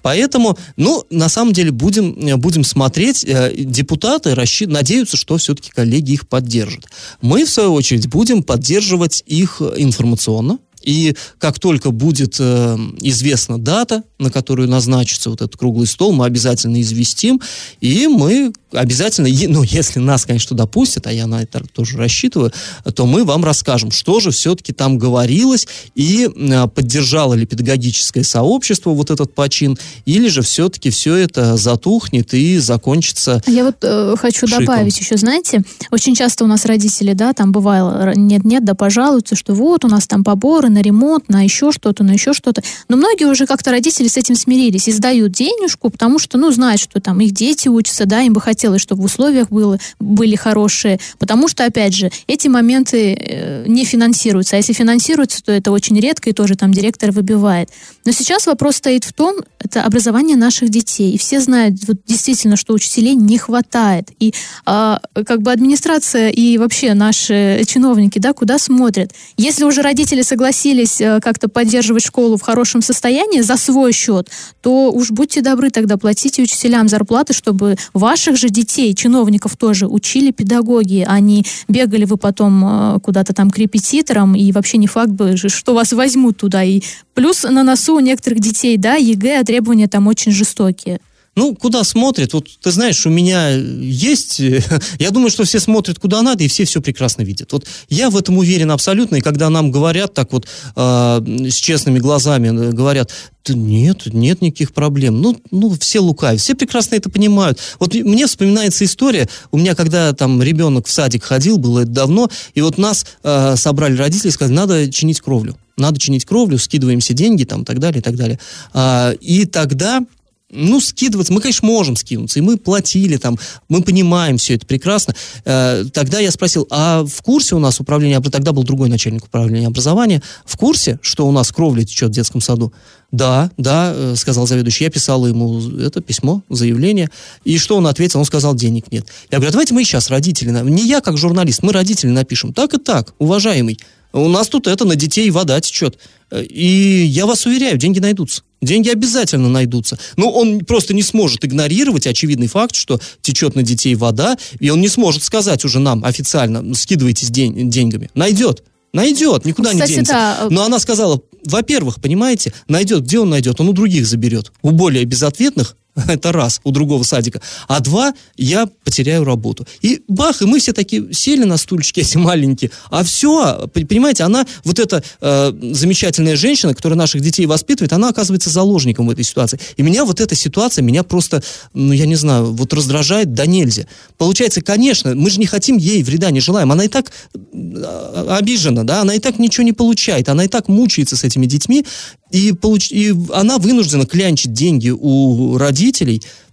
Поэтому, 0.03 0.59
ну, 0.77 1.05
на 1.11 1.31
самом 1.31 1.55
деле, 1.55 1.70
будем, 1.70 2.38
будем 2.38 2.62
смотреть. 2.62 3.24
Э, 3.24 3.53
депутаты 3.57 4.35
рассчит... 4.35 4.68
надеются, 4.68 5.16
что 5.16 5.38
все-таки 5.38 5.70
коллеги 5.70 6.12
их 6.12 6.29
поддержат. 6.29 6.85
Мы, 7.22 7.46
в 7.46 7.51
свою 7.51 7.72
очередь, 7.72 8.09
будем 8.09 8.42
поддерживать 8.42 9.24
их 9.27 9.62
информационно, 9.77 10.59
и 10.88 11.14
как 11.38 11.59
только 11.59 11.90
будет 11.90 12.37
э, 12.38 12.79
известна 13.03 13.59
дата, 13.59 14.05
на 14.18 14.31
которую 14.31 14.70
назначится 14.70 15.29
вот 15.29 15.42
этот 15.42 15.55
круглый 15.55 15.87
стол, 15.87 16.12
мы 16.12 16.24
обязательно 16.24 16.81
известим, 16.81 17.42
и 17.83 18.07
мы 18.07 18.53
обязательно, 18.72 19.29
ну, 19.48 19.62
если 19.62 19.98
нас, 19.98 20.24
конечно, 20.24 20.57
допустят, 20.57 21.07
а 21.07 21.12
я 21.12 21.27
на 21.27 21.42
это 21.42 21.62
тоже 21.74 21.98
рассчитываю, 21.98 22.53
то 22.94 23.05
мы 23.05 23.24
вам 23.24 23.44
расскажем, 23.44 23.90
что 23.90 24.20
же 24.20 24.31
все-таки 24.31 24.72
там 24.72 24.98
говорилось, 24.98 25.68
и 25.94 26.27
э, 26.35 26.68
поддержало 26.68 27.35
ли 27.35 27.44
педагогическое 27.44 28.24
сообщество 28.24 28.90
вот 28.90 29.11
этот 29.11 29.35
почин, 29.35 29.77
или 30.07 30.29
же 30.29 30.40
все-таки 30.40 30.88
все 30.88 31.16
это 31.16 31.59
затухнет 31.59 32.33
и 32.33 32.59
закончится 32.59 33.42
Я 33.46 33.64
вот 33.64 33.77
э, 33.83 34.14
хочу 34.18 34.46
шиком. 34.46 34.64
добавить 34.64 34.98
еще, 34.98 35.18
знаете, 35.18 35.62
очень 35.90 36.14
часто 36.14 36.44
у 36.44 36.46
нас 36.46 36.64
родители, 36.64 37.12
да, 37.12 37.35
там 37.35 37.53
бывало, 37.53 38.14
нет-нет, 38.16 38.64
да 38.64 38.74
пожалуются, 38.74 39.37
что 39.37 39.53
вот 39.53 39.85
у 39.85 39.88
нас 39.88 40.07
там 40.07 40.24
поборы 40.24 40.70
на 40.79 40.83
ремонт, 40.83 41.29
на 41.29 41.43
еще 41.43 41.73
что-то, 41.73 42.05
на 42.05 42.12
еще 42.12 42.33
что-то. 42.33 42.62
Но 42.88 42.97
многие 42.97 43.25
уже 43.25 43.47
как-то 43.47 43.71
родители 43.71 44.07
с 44.07 44.17
этим 44.17 44.37
смирились 44.37 44.87
и 44.87 44.93
сдают 44.93 45.33
денежку, 45.33 45.91
потому 45.91 46.19
что, 46.19 46.38
ну, 46.38 46.51
знают, 46.53 46.81
что 46.81 47.01
там 47.01 47.21
их 47.21 47.33
дети 47.33 47.69
учатся, 47.69 48.07
да, 48.07 48.23
им 48.23 48.33
бы 48.33 48.41
хотелось, 48.41 48.81
чтобы 48.81 49.03
в 49.03 49.05
условиях 49.07 49.49
было, 49.51 49.79
были 49.99 50.37
хорошие, 50.37 51.01
потому 51.19 51.49
что, 51.49 51.64
опять 51.64 51.95
же, 51.95 52.11
эти 52.29 52.47
моменты 52.49 53.14
э, 53.14 53.64
не 53.67 53.85
финансируются, 53.85 54.55
а 54.55 54.59
если 54.59 54.73
финансируются, 54.73 55.43
то 55.43 55.53
это 55.53 55.73
очень 55.73 55.99
редко, 55.99 56.31
и 56.31 56.33
тоже 56.33 56.55
там 56.55 56.73
директор 56.73 57.11
выбивает. 57.11 57.71
Но 58.05 58.12
сейчас 58.12 58.47
вопрос 58.47 58.77
стоит 58.77 59.05
в 59.05 59.12
том, 59.12 59.37
это 59.59 59.83
образование 59.83 60.37
наших 60.37 60.69
детей, 60.69 61.12
и 61.12 61.19
все 61.19 61.41
знают 61.41 61.77
вот, 61.88 61.97
действительно, 62.07 62.57
что 62.57 62.73
учителей 62.73 63.17
не 63.17 63.38
хватает, 63.38 64.11
и 64.21 64.33
э, 64.67 64.97
как 65.27 65.43
бы 65.43 65.51
администрация 65.51 66.31
и 66.31 66.57
вообще 66.59 66.95
наши 66.95 67.64
чиновники, 67.67 68.21
да, 68.21 68.33
куда 68.33 68.59
смотрят? 68.59 69.12
Если 69.37 69.64
уже 69.64 69.83
родители 69.83 70.23
согласились 70.23 70.67
э, 71.00 71.20
как-то 71.20 71.48
поддерживать 71.48 72.04
школу 72.04 72.37
в 72.37 72.42
хорошем 72.42 72.83
состоянии 72.83 73.40
за 73.40 73.57
свой 73.57 73.92
счет, 73.92 74.28
то 74.61 74.90
уж 74.92 75.11
будьте 75.11 75.40
добры 75.40 75.70
тогда 75.70 75.96
платите 75.96 76.42
учителям 76.42 76.88
зарплаты, 76.88 77.33
чтобы 77.33 77.76
ваших 77.94 78.37
же 78.37 78.48
детей, 78.48 78.94
чиновников 78.94 79.57
тоже 79.57 79.87
учили 79.87 80.31
педагоги, 80.31 81.05
а 81.07 81.20
не 81.20 81.44
бегали 81.68 82.04
вы 82.04 82.16
потом 82.16 82.64
э, 82.64 83.00
куда-то 83.00 83.33
там 83.33 83.50
к 83.50 83.59
репетиторам, 83.59 84.35
и 84.35 84.52
вообще 84.52 84.78
не 84.78 84.87
факт 84.87 85.11
бы, 85.11 85.37
что 85.37 85.74
вас 85.74 85.92
возьмут 85.92 86.38
туда. 86.38 86.64
И 86.64 86.83
плюс 87.14 87.44
на 87.44 87.62
носу 87.62 87.96
у 87.96 88.00
некоторых 88.00 88.40
детей, 88.40 88.76
да, 88.76 88.94
ЕГЭ, 88.94 89.40
а 89.40 89.44
требования 89.44 89.88
там 89.88 90.07
очень 90.07 90.33
жестокие. 90.33 91.00
Ну, 91.38 91.55
куда 91.55 91.85
смотрят? 91.85 92.33
Вот 92.33 92.48
ты 92.61 92.72
знаешь, 92.72 93.07
у 93.07 93.11
меня 93.11 93.51
есть... 93.51 94.40
Я 94.98 95.11
думаю, 95.12 95.31
что 95.31 95.44
все 95.44 95.61
смотрят 95.61 96.01
куда 96.01 96.20
надо, 96.20 96.42
и 96.42 96.48
все 96.48 96.64
все 96.64 96.81
прекрасно 96.81 97.22
видят. 97.22 97.53
Вот 97.53 97.64
я 97.88 98.11
в 98.11 98.16
этом 98.16 98.38
уверен 98.38 98.72
абсолютно, 98.72 99.16
и 99.16 99.20
когда 99.20 99.48
нам 99.48 99.70
говорят 99.70 100.14
так 100.14 100.33
вот 100.33 100.48
э, 100.74 101.20
с 101.48 101.55
честными 101.55 102.01
глазами, 102.01 102.48
э, 102.48 102.72
говорят, 102.72 103.12
нет, 103.48 104.12
нет 104.12 104.42
никаких 104.42 104.72
проблем. 104.72 105.22
Ну, 105.22 105.40
ну, 105.53 105.70
все 105.79 106.01
лукавят, 106.01 106.40
все 106.40 106.57
прекрасно 106.57 106.96
это 106.96 107.09
понимают. 107.09 107.61
Вот 107.79 107.94
мне 107.94 108.27
вспоминается 108.27 108.85
история, 108.85 109.29
у 109.53 109.59
меня 109.59 109.77
когда 109.77 110.12
там 110.14 110.42
ребенок 110.42 110.88
в 110.88 110.90
садик 110.90 111.22
ходил, 111.22 111.59
было 111.59 111.81
это 111.81 111.92
давно, 111.92 112.29
и 112.55 112.62
вот 112.62 112.79
нас 112.79 113.07
э, 113.22 113.55
собрали 113.57 113.96
родители 113.96 114.31
и 114.31 114.33
сказали, 114.33 114.57
надо 114.57 114.90
чинить 114.90 115.20
кровлю. 115.20 115.57
Надо 115.77 116.01
чинить 116.01 116.24
кровлю, 116.24 116.59
скидываемся 116.59 117.14
деньги, 117.14 117.44
там, 117.44 117.62
и 117.62 117.64
так 117.64 117.79
далее, 117.79 118.01
и 118.01 118.03
так 118.03 118.16
далее. 118.16 118.40
А, 118.74 119.12
и 119.20 119.44
тогда 119.44 120.03
ну, 120.50 120.80
скидываться, 120.80 121.32
мы, 121.32 121.40
конечно, 121.40 121.66
можем 121.66 121.94
скинуться, 121.96 122.38
и 122.38 122.42
мы 122.42 122.56
платили 122.56 123.16
там, 123.18 123.38
мы 123.68 123.82
понимаем 123.82 124.38
все 124.38 124.54
это 124.54 124.66
прекрасно. 124.66 125.14
Э, 125.44 125.84
тогда 125.92 126.20
я 126.20 126.30
спросил, 126.30 126.66
а 126.70 127.04
в 127.04 127.22
курсе 127.22 127.54
у 127.54 127.58
нас 127.58 127.80
управление, 127.80 128.20
тогда 128.20 128.52
был 128.52 128.62
другой 128.62 128.88
начальник 128.88 129.26
управления 129.26 129.66
образования, 129.66 130.22
в 130.46 130.56
курсе, 130.56 130.98
что 131.02 131.28
у 131.28 131.32
нас 131.32 131.52
кровля 131.52 131.84
течет 131.84 132.11
в 132.11 132.12
детском 132.12 132.40
саду? 132.40 132.72
Да, 133.12 133.50
да, 133.58 133.92
э, 133.94 134.14
сказал 134.16 134.46
заведующий, 134.46 134.84
я 134.84 134.90
писал 134.90 135.26
ему 135.26 135.61
это 135.80 136.00
письмо, 136.00 136.42
заявление, 136.48 137.11
и 137.44 137.58
что 137.58 137.76
он 137.76 137.87
ответил? 137.87 138.18
Он 138.18 138.24
сказал, 138.24 138.54
денег 138.54 138.90
нет. 138.90 139.06
Я 139.30 139.38
говорю, 139.38 139.50
«А 139.50 139.52
давайте 139.52 139.74
мы 139.74 139.84
сейчас 139.84 140.08
родители, 140.08 140.50
не 140.50 140.87
я 140.87 141.02
как 141.02 141.18
журналист, 141.18 141.62
мы 141.62 141.72
родители 141.72 142.11
напишем, 142.11 142.54
так 142.54 142.72
и 142.72 142.78
так, 142.78 143.14
уважаемый, 143.18 143.78
у 144.14 144.28
нас 144.28 144.48
тут 144.48 144.66
это 144.66 144.87
на 144.87 144.96
детей 144.96 145.30
вода 145.30 145.61
течет. 145.61 145.98
И 146.32 147.04
я 147.06 147.26
вас 147.26 147.44
уверяю, 147.44 147.76
деньги 147.76 147.98
найдутся. 147.98 148.42
Деньги 148.61 148.88
обязательно 148.88 149.49
найдутся. 149.49 149.99
Но 150.16 150.31
он 150.31 150.61
просто 150.61 150.94
не 150.94 151.03
сможет 151.03 151.44
игнорировать 151.44 152.07
очевидный 152.07 152.49
факт, 152.49 152.75
что 152.75 153.01
течет 153.21 153.55
на 153.55 153.62
детей 153.62 153.94
вода, 153.94 154.37
и 154.59 154.71
он 154.71 154.81
не 154.81 154.88
сможет 154.88 155.23
сказать 155.23 155.64
уже 155.64 155.79
нам 155.79 156.05
официально, 156.05 156.75
скидывайтесь 156.75 157.31
день, 157.31 157.71
деньгами. 157.71 158.11
Найдет. 158.14 158.64
Найдет, 158.92 159.44
никуда 159.44 159.71
Кстати, 159.71 159.90
не 159.90 159.94
денется. 159.97 160.12
Да. 160.12 160.47
Но 160.51 160.64
она 160.64 160.79
сказала, 160.79 161.21
во-первых, 161.44 162.01
понимаете, 162.01 162.53
найдет, 162.68 163.05
где 163.05 163.21
он 163.21 163.29
найдет? 163.31 163.61
Он 163.61 163.68
у 163.68 163.73
других 163.73 164.07
заберет. 164.07 164.51
У 164.62 164.71
более 164.71 165.05
безответных 165.05 165.77
это 166.08 166.32
раз, 166.32 166.61
у 166.64 166.70
другого 166.70 167.02
садика. 167.02 167.40
А 167.66 167.80
два, 167.80 168.14
я 168.37 168.66
потеряю 168.84 169.24
работу. 169.24 169.66
И 169.82 170.02
бах, 170.08 170.42
и 170.42 170.44
мы 170.44 170.61
все 170.61 170.72
такие 170.72 171.12
сели 171.12 171.44
на 171.44 171.56
стульчики 171.56 172.00
эти 172.08 172.16
маленькие. 172.16 172.70
А 172.90 173.02
все, 173.02 173.68
понимаете, 173.72 174.24
она, 174.24 174.46
вот 174.64 174.78
эта 174.78 175.02
э, 175.20 175.52
замечательная 175.72 176.37
женщина, 176.37 176.74
которая 176.74 176.98
наших 176.98 177.20
детей 177.20 177.46
воспитывает, 177.46 177.92
она 177.92 178.08
оказывается 178.08 178.50
заложником 178.50 179.06
в 179.06 179.11
этой 179.11 179.24
ситуации. 179.24 179.58
И 179.76 179.82
меня 179.82 180.04
вот 180.04 180.20
эта 180.20 180.34
ситуация, 180.34 180.82
меня 180.82 181.02
просто, 181.02 181.42
ну, 181.74 181.92
я 181.92 182.06
не 182.06 182.16
знаю, 182.16 182.52
вот 182.52 182.72
раздражает 182.72 183.32
до 183.32 183.46
нельзя. 183.46 183.87
Получается, 184.16 184.61
конечно, 184.61 185.14
мы 185.14 185.30
же 185.30 185.40
не 185.40 185.46
хотим 185.46 185.76
ей 185.76 186.02
вреда, 186.02 186.30
не 186.30 186.40
желаем. 186.40 186.72
Она 186.72 186.84
и 186.84 186.88
так 186.88 187.11
э, 187.34 188.26
обижена, 188.28 188.84
да, 188.84 189.02
она 189.02 189.14
и 189.14 189.18
так 189.18 189.38
ничего 189.38 189.64
не 189.64 189.72
получает, 189.72 190.28
она 190.28 190.44
и 190.44 190.48
так 190.48 190.68
мучается 190.68 191.16
с 191.16 191.24
этими 191.24 191.46
детьми, 191.46 191.84
и, 192.30 192.52
получ... 192.52 192.92
и 192.92 193.14
она 193.32 193.58
вынуждена 193.58 194.04
клянчить 194.04 194.52
деньги 194.52 194.90
у 194.90 195.56
родителей, 195.56 195.88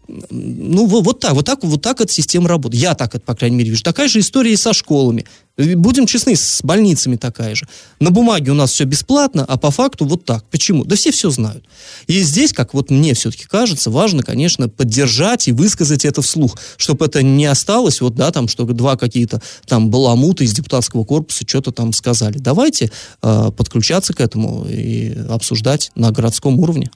ну, 0.08 0.86
вот, 0.86 1.20
так, 1.20 1.34
вот 1.34 1.46
так, 1.46 1.64
вот 1.64 1.82
так 1.82 2.02
эта 2.02 2.12
система 2.12 2.48
работает. 2.48 2.82
Я 2.82 2.94
так 2.94 3.16
это, 3.16 3.26
по 3.26 3.36
крайней 3.36 3.58
мере, 3.58 3.72
вижу. 3.72 3.84
Такая 3.84 4.08
же 4.08 4.20
история 4.20 4.54
и 4.54 4.56
со 4.56 4.74
школами. 4.74 5.26
Будем 5.58 6.06
честны, 6.06 6.36
с 6.36 6.62
больницами 6.64 7.16
такая 7.16 7.56
же. 7.56 7.68
На 8.00 8.12
бумаге 8.12 8.52
у 8.52 8.56
нас 8.56 8.72
все 8.72 8.84
бесплатно, 8.84 9.46
а 9.48 9.58
по 9.58 9.72
факту 9.72 10.06
вот 10.06 10.26
так. 10.26 10.44
Почему? 10.50 10.84
Да 10.84 10.96
все 10.96 11.12
все 11.12 11.30
знают. 11.30 11.66
И 12.08 12.20
здесь, 12.22 12.52
как 12.52 12.74
вот 12.74 12.92
мне 12.92 13.14
все-таки 13.14 13.46
кажется, 13.46 13.90
важно, 13.90 14.22
конечно, 14.22 14.68
поддержать 14.68 15.48
и 15.48 15.54
высказать 15.54 16.04
это 16.04 16.22
вслух, 16.22 16.58
чтобы 16.78 17.06
это 17.06 17.24
не 17.24 17.46
осталось, 17.46 18.02
вот, 18.02 18.16
да, 18.16 18.32
там, 18.32 18.48
что 18.48 18.66
два 18.66 18.98
какие-то 18.98 19.42
там 19.66 19.90
баламуты 19.90 20.44
из 20.44 20.54
депутатского 20.54 21.06
корпуса 21.06 21.46
что-то 21.48 21.72
там 21.72 21.94
сказали. 21.94 22.38
Давайте 22.38 22.92
э, 23.22 23.52
подключаться 23.56 24.14
к 24.14 24.20
этому 24.20 24.68
и 24.70 25.16
обсуждать 25.30 25.92
на 25.96 26.12
городском 26.12 26.60
уровне. 26.60 26.92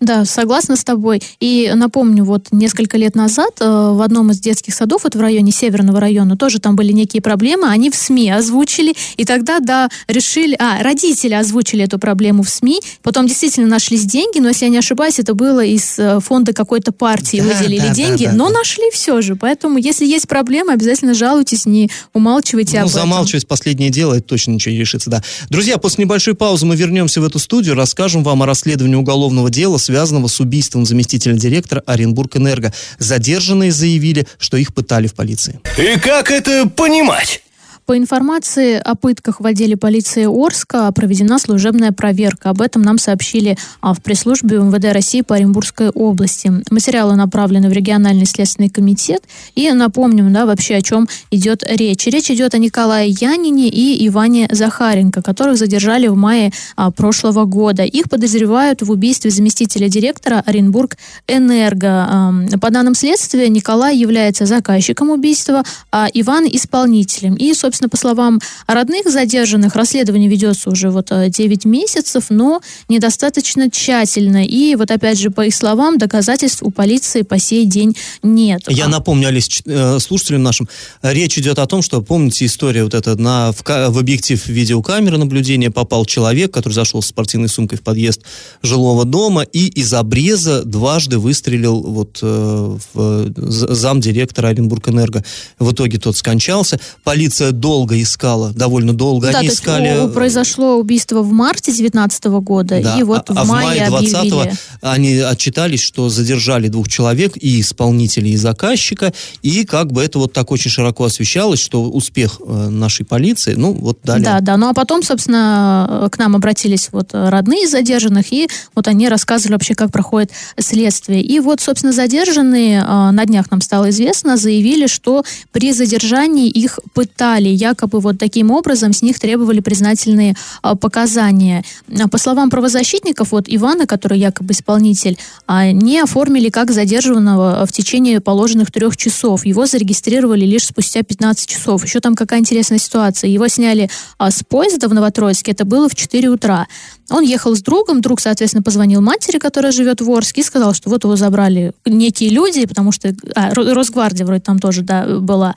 Да, 0.00 0.24
согласна 0.24 0.76
с 0.76 0.84
тобой. 0.84 1.22
И 1.40 1.70
напомню, 1.74 2.24
вот 2.24 2.48
несколько 2.50 2.96
лет 2.98 3.14
назад 3.14 3.52
э, 3.60 3.64
в 3.64 4.00
одном 4.02 4.30
из 4.30 4.40
детских 4.40 4.74
садов, 4.74 5.04
вот 5.04 5.14
в 5.14 5.20
районе 5.20 5.52
Северного 5.52 6.00
района, 6.00 6.36
тоже 6.36 6.58
там 6.58 6.76
были 6.76 6.92
некие 6.92 7.22
проблемы, 7.22 7.68
они 7.68 7.90
в 7.90 7.94
СМИ 7.94 8.30
озвучили, 8.30 8.94
и 9.16 9.24
тогда, 9.24 9.60
да, 9.60 9.88
решили, 10.08 10.56
а, 10.58 10.82
родители 10.82 11.34
озвучили 11.34 11.84
эту 11.84 11.98
проблему 11.98 12.42
в 12.42 12.50
СМИ, 12.50 12.80
потом 13.02 13.26
действительно 13.26 13.66
нашлись 13.66 14.04
деньги, 14.04 14.38
но, 14.38 14.48
если 14.48 14.66
я 14.66 14.70
не 14.70 14.78
ошибаюсь, 14.78 15.18
это 15.18 15.34
было 15.34 15.64
из 15.64 15.98
э, 15.98 16.20
фонда 16.20 16.52
какой-то 16.52 16.92
партии, 16.92 17.38
да, 17.38 17.44
выделили 17.44 17.88
да, 17.88 17.94
деньги, 17.94 18.24
да, 18.24 18.30
да, 18.30 18.36
но 18.36 18.48
да. 18.48 18.54
нашли 18.58 18.90
все 18.92 19.20
же. 19.22 19.36
Поэтому, 19.36 19.78
если 19.78 20.06
есть 20.06 20.28
проблемы, 20.28 20.72
обязательно 20.72 21.14
жалуйтесь, 21.14 21.66
не 21.66 21.90
умалчивайте 22.12 22.78
ну, 22.78 22.84
об 22.84 22.88
этом. 22.88 23.00
замалчивать 23.02 23.46
последнее 23.46 23.90
дело, 23.90 24.14
это 24.14 24.22
точно 24.22 24.52
ничего 24.52 24.72
не 24.72 24.80
решится, 24.80 25.10
да. 25.10 25.22
Друзья, 25.50 25.78
после 25.78 26.04
небольшой 26.04 26.34
паузы 26.34 26.66
мы 26.66 26.76
вернемся 26.76 27.20
в 27.20 27.24
эту 27.24 27.38
студию, 27.38 27.74
расскажем 27.74 28.22
вам 28.22 28.42
о 28.42 28.46
расследовании 28.46 28.96
уголовного 28.96 29.50
дела 29.50 29.65
дела, 29.66 29.78
связанного 29.78 30.28
с 30.28 30.38
убийством 30.40 30.86
заместителя 30.86 31.34
директора 31.34 31.82
Оренбург-Энерго. 31.86 32.72
Задержанные 32.98 33.72
заявили, 33.72 34.26
что 34.38 34.56
их 34.56 34.72
пытали 34.72 35.08
в 35.08 35.14
полиции. 35.14 35.60
И 35.76 35.98
как 35.98 36.30
это 36.30 36.68
понимать? 36.68 37.42
По 37.86 37.96
информации 37.96 38.80
о 38.84 38.96
пытках 38.96 39.40
в 39.40 39.46
отделе 39.46 39.76
полиции 39.76 40.24
Орска 40.24 40.90
проведена 40.90 41.38
служебная 41.38 41.92
проверка. 41.92 42.50
Об 42.50 42.60
этом 42.60 42.82
нам 42.82 42.98
сообщили 42.98 43.56
а, 43.80 43.94
в 43.94 44.02
пресс-службе 44.02 44.56
МВД 44.58 44.92
России 44.92 45.20
по 45.20 45.36
Оренбургской 45.36 45.90
области. 45.90 46.52
Материалы 46.72 47.14
направлены 47.14 47.68
в 47.68 47.72
региональный 47.72 48.26
следственный 48.26 48.70
комитет. 48.70 49.22
И 49.54 49.70
напомним, 49.70 50.32
да, 50.32 50.46
вообще 50.46 50.74
о 50.74 50.82
чем 50.82 51.06
идет 51.30 51.62
речь. 51.64 52.08
Речь 52.08 52.28
идет 52.28 52.54
о 52.54 52.58
Николае 52.58 53.10
Янине 53.10 53.68
и 53.68 54.04
Иване 54.08 54.48
Захаренко, 54.50 55.22
которых 55.22 55.56
задержали 55.56 56.08
в 56.08 56.16
мае 56.16 56.52
а, 56.74 56.90
прошлого 56.90 57.44
года. 57.44 57.84
Их 57.84 58.10
подозревают 58.10 58.82
в 58.82 58.90
убийстве 58.90 59.30
заместителя 59.30 59.88
директора 59.88 60.42
Оренбург 60.44 60.96
Энерго. 61.28 62.34
По 62.60 62.70
данным 62.70 62.96
следствия, 62.96 63.48
Николай 63.48 63.96
является 63.96 64.44
заказчиком 64.44 65.10
убийства, 65.10 65.62
а 65.92 66.08
Иван 66.12 66.48
исполнителем. 66.50 67.34
И, 67.34 67.54
собственно, 67.54 67.75
Собственно, 67.76 67.90
по 67.90 67.98
словам 67.98 68.40
родных 68.66 69.10
задержанных, 69.10 69.76
расследование 69.76 70.30
ведется 70.30 70.70
уже 70.70 70.88
вот 70.88 71.10
9 71.10 71.66
э, 71.66 71.68
месяцев, 71.68 72.26
но 72.30 72.62
недостаточно 72.88 73.70
тщательно. 73.70 74.46
И 74.46 74.74
вот 74.76 74.90
опять 74.90 75.20
же, 75.20 75.28
по 75.28 75.44
их 75.44 75.54
словам, 75.54 75.98
доказательств 75.98 76.62
у 76.62 76.70
полиции 76.70 77.20
по 77.20 77.38
сей 77.38 77.66
день 77.66 77.94
нет. 78.22 78.62
Я 78.68 78.88
напомню, 78.88 79.28
Алис, 79.28 79.60
э, 79.66 79.98
слушателям 79.98 80.42
нашим, 80.42 80.70
речь 81.02 81.36
идет 81.36 81.58
о 81.58 81.66
том, 81.66 81.82
что, 81.82 82.00
помните, 82.00 82.46
история 82.46 82.82
вот 82.82 82.94
эта, 82.94 83.14
на, 83.20 83.52
в, 83.52 83.62
в 83.62 83.98
объектив 83.98 84.46
видеокамеры 84.46 85.18
наблюдения 85.18 85.70
попал 85.70 86.06
человек, 86.06 86.54
который 86.54 86.72
зашел 86.72 87.02
с 87.02 87.08
спортивной 87.08 87.50
сумкой 87.50 87.76
в 87.76 87.82
подъезд 87.82 88.22
жилого 88.62 89.04
дома 89.04 89.42
и 89.42 89.66
из 89.66 89.92
обреза 89.92 90.64
дважды 90.64 91.18
выстрелил 91.18 91.82
вот 91.82 92.20
э, 92.22 92.78
в 92.94 93.32
зам 93.34 94.00
директора 94.00 94.48
Оренбург-Энерго. 94.48 95.22
В 95.58 95.72
итоге 95.72 95.98
тот 95.98 96.16
скончался. 96.16 96.80
Полиция 97.04 97.52
долго 97.66 98.00
искала, 98.00 98.52
довольно 98.52 98.92
долго. 98.92 99.32
Да, 99.32 99.40
Они 99.40 99.48
искали... 99.48 100.08
произошло 100.14 100.76
убийство 100.76 101.22
в 101.22 101.32
марте 101.32 101.72
2019 101.72 102.24
года, 102.26 102.80
да, 102.80 102.96
и 102.96 103.02
вот 103.02 103.28
а, 103.28 103.44
в, 103.44 103.48
мае 103.48 103.86
а 103.86 103.88
в 103.88 103.92
мае 103.92 104.10
20 104.20 104.58
они 104.82 105.18
отчитались, 105.18 105.80
что 105.80 106.08
задержали 106.08 106.68
двух 106.68 106.86
человек, 106.86 107.32
и 107.34 107.60
исполнителя, 107.60 108.28
и 108.28 108.36
заказчика, 108.36 109.12
и 109.42 109.64
как 109.64 109.92
бы 109.92 110.04
это 110.04 110.20
вот 110.20 110.32
так 110.32 110.52
очень 110.52 110.70
широко 110.70 111.06
освещалось, 111.06 111.58
что 111.58 111.82
успех 111.82 112.40
э, 112.40 112.68
нашей 112.68 113.04
полиции, 113.04 113.54
ну, 113.54 113.72
вот 113.72 113.98
далее. 114.04 114.24
Да, 114.24 114.38
да, 114.40 114.56
ну 114.56 114.68
а 114.68 114.72
потом, 114.72 115.02
собственно, 115.02 116.08
к 116.12 116.18
нам 116.18 116.36
обратились 116.36 116.90
вот 116.92 117.08
родные 117.14 117.66
задержанных, 117.66 118.32
и 118.32 118.48
вот 118.76 118.86
они 118.86 119.08
рассказывали 119.08 119.54
вообще, 119.54 119.74
как 119.74 119.90
проходит 119.90 120.30
следствие. 120.56 121.20
И 121.20 121.40
вот, 121.40 121.60
собственно, 121.60 121.92
задержанные, 121.92 122.78
э, 122.86 123.10
на 123.10 123.24
днях 123.24 123.50
нам 123.50 123.60
стало 123.60 123.90
известно, 123.90 124.36
заявили, 124.36 124.86
что 124.86 125.24
при 125.50 125.72
задержании 125.72 126.48
их 126.48 126.78
пытали 126.94 127.55
якобы 127.56 128.00
вот 128.00 128.18
таким 128.18 128.50
образом 128.50 128.92
с 128.92 129.02
них 129.02 129.18
требовали 129.18 129.60
признательные 129.60 130.36
а, 130.62 130.76
показания. 130.76 131.64
А, 131.88 132.08
по 132.08 132.18
словам 132.18 132.50
правозащитников, 132.50 133.32
вот 133.32 133.44
Ивана, 133.48 133.86
который 133.86 134.18
якобы 134.18 134.52
исполнитель, 134.52 135.18
а, 135.46 135.70
не 135.72 136.00
оформили 136.00 136.48
как 136.48 136.70
задержанного 136.70 137.66
в 137.66 137.72
течение 137.72 138.20
положенных 138.20 138.70
трех 138.70 138.96
часов. 138.96 139.44
Его 139.44 139.66
зарегистрировали 139.66 140.44
лишь 140.44 140.66
спустя 140.66 141.02
15 141.02 141.48
часов. 141.48 141.84
Еще 141.84 142.00
там 142.00 142.14
какая 142.14 142.40
интересная 142.40 142.78
ситуация. 142.78 143.28
Его 143.30 143.48
сняли 143.48 143.90
с 144.18 144.42
поезда 144.44 144.88
в 144.88 144.94
Новотроицке, 144.94 145.52
это 145.52 145.64
было 145.64 145.88
в 145.88 145.94
4 145.94 146.28
утра. 146.28 146.66
Он 147.08 147.22
ехал 147.22 147.54
с 147.54 147.60
другом, 147.60 148.00
друг, 148.00 148.20
соответственно, 148.20 148.62
позвонил 148.62 149.00
матери, 149.00 149.38
которая 149.38 149.70
живет 149.70 150.00
в 150.00 150.10
Орске, 150.10 150.40
и 150.40 150.44
сказал, 150.44 150.74
что 150.74 150.90
вот 150.90 151.04
его 151.04 151.14
забрали 151.16 151.72
некие 151.84 152.30
люди, 152.30 152.66
потому 152.66 152.90
что 152.90 153.14
а, 153.34 153.54
Росгвардия 153.54 154.26
вроде 154.26 154.40
там 154.40 154.58
тоже 154.58 154.82
да, 154.82 155.06
была. 155.20 155.54